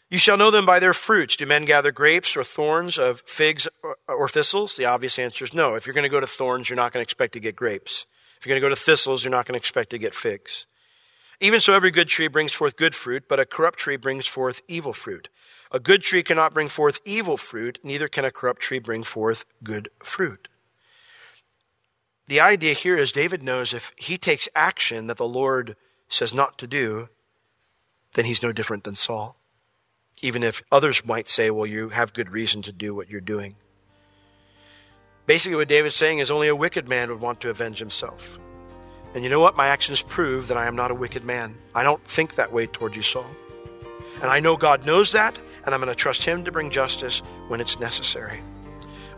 you 0.09 0.19
shall 0.19 0.39
know 0.39 0.51
them 0.51 0.65
by 0.65 0.79
their 0.79 0.95
fruits. 0.95 1.37
Do 1.37 1.45
men 1.45 1.67
gather 1.67 1.93
grapes 1.93 2.35
or 2.35 2.43
thorns 2.43 2.97
of 2.97 3.21
figs 3.27 3.69
or 4.09 4.27
thistles? 4.27 4.77
The 4.77 4.87
obvious 4.87 5.19
answer 5.19 5.45
is 5.45 5.53
no. 5.53 5.75
If 5.75 5.87
you're 5.87 5.93
going 5.93 6.05
to 6.05 6.09
go 6.09 6.21
to 6.21 6.27
thorns, 6.27 6.71
you're 6.71 6.77
not 6.77 6.95
going 6.95 7.01
to 7.01 7.07
expect 7.07 7.35
to 7.35 7.41
get 7.41 7.57
grapes. 7.57 8.07
If 8.41 8.47
you're 8.47 8.53
going 8.53 8.63
to 8.63 8.65
go 8.65 8.75
to 8.75 8.81
thistles, 8.81 9.23
you're 9.23 9.31
not 9.31 9.45
going 9.45 9.53
to 9.53 9.59
expect 9.59 9.91
to 9.91 9.99
get 9.99 10.15
figs. 10.15 10.67
Even 11.41 11.61
so, 11.61 11.73
every 11.73 11.93
good 11.93 12.09
tree 12.09 12.27
brings 12.27 12.53
forth 12.53 12.77
good 12.77 12.95
fruit, 12.95 13.25
but 13.29 13.39
a 13.39 13.47
corrupt 13.47 13.79
tree 13.79 13.97
brings 13.97 14.27
forth 14.27 14.61
evil 14.67 14.93
fruit. 14.93 15.29
A 15.71 15.79
good 15.79 16.03
tree 16.03 16.23
cannot 16.23 16.53
bring 16.53 16.69
forth 16.69 17.01
evil 17.05 17.37
fruit, 17.37 17.79
neither 17.85 18.09
can 18.09 18.25
a 18.25 18.33
corrupt 18.33 18.61
tree 18.61 18.81
bring 18.81 19.05
forth 19.05 19.45
good 19.63 19.89
fruit. 20.03 20.49
The 22.27 22.41
idea 22.41 22.75
here 22.75 22.97
is 22.97 23.13
David 23.13 23.43
knows 23.43 23.73
if 23.73 23.93
he 23.97 24.19
takes 24.19 24.49
action 24.55 25.07
that 25.07 25.17
the 25.17 25.29
Lord 25.29 25.77
says 26.09 26.35
not 26.35 26.59
to 26.59 26.67
do, 26.67 27.09
then 28.15 28.25
he's 28.25 28.43
no 28.43 28.53
different 28.53 28.85
than 28.85 28.95
Saul. 28.95 29.37
Even 30.21 30.43
if 30.43 30.63
others 30.73 31.07
might 31.07 31.29
say, 31.29 31.51
well, 31.51 31.67
you 31.67 31.91
have 31.91 32.13
good 32.13 32.31
reason 32.31 32.63
to 32.63 32.73
do 32.73 32.95
what 32.95 33.09
you're 33.09 33.21
doing. 33.21 33.55
Basically, 35.27 35.57
what 35.57 35.69
David's 35.69 35.95
saying 35.95 36.19
is 36.19 36.31
only 36.31 36.49
a 36.49 36.57
wicked 36.57 36.89
man 36.89 37.11
would 37.11 37.21
want 37.21 37.41
to 37.43 37.51
avenge 37.51 37.79
himself. 37.79 38.41
And 39.15 39.25
you 39.25 39.31
know 39.31 39.41
what? 39.41 39.57
My 39.57 39.69
actions 39.69 40.03
prove 40.03 40.49
that 40.49 40.57
I 40.57 40.67
am 40.67 40.77
not 40.77 40.91
a 40.91 40.95
wicked 40.95 41.25
man. 41.25 41.57
I 41.75 41.83
don't 41.83 42.03
think 42.05 42.35
that 42.35 42.53
way 42.53 42.67
toward 42.67 42.95
you, 42.95 43.03
Saul. 43.03 43.27
And 44.21 44.31
I 44.31 44.41
know 44.41 44.57
God 44.57 44.85
knows 44.85 45.13
that, 45.13 45.39
and 45.65 45.75
I'm 45.75 45.81
going 45.81 45.93
to 45.93 45.97
trust 45.97 46.25
Him 46.25 46.45
to 46.45 46.53
bring 46.53 46.71
justice 46.71 47.21
when 47.49 47.61
it's 47.61 47.81
necessary, 47.81 48.43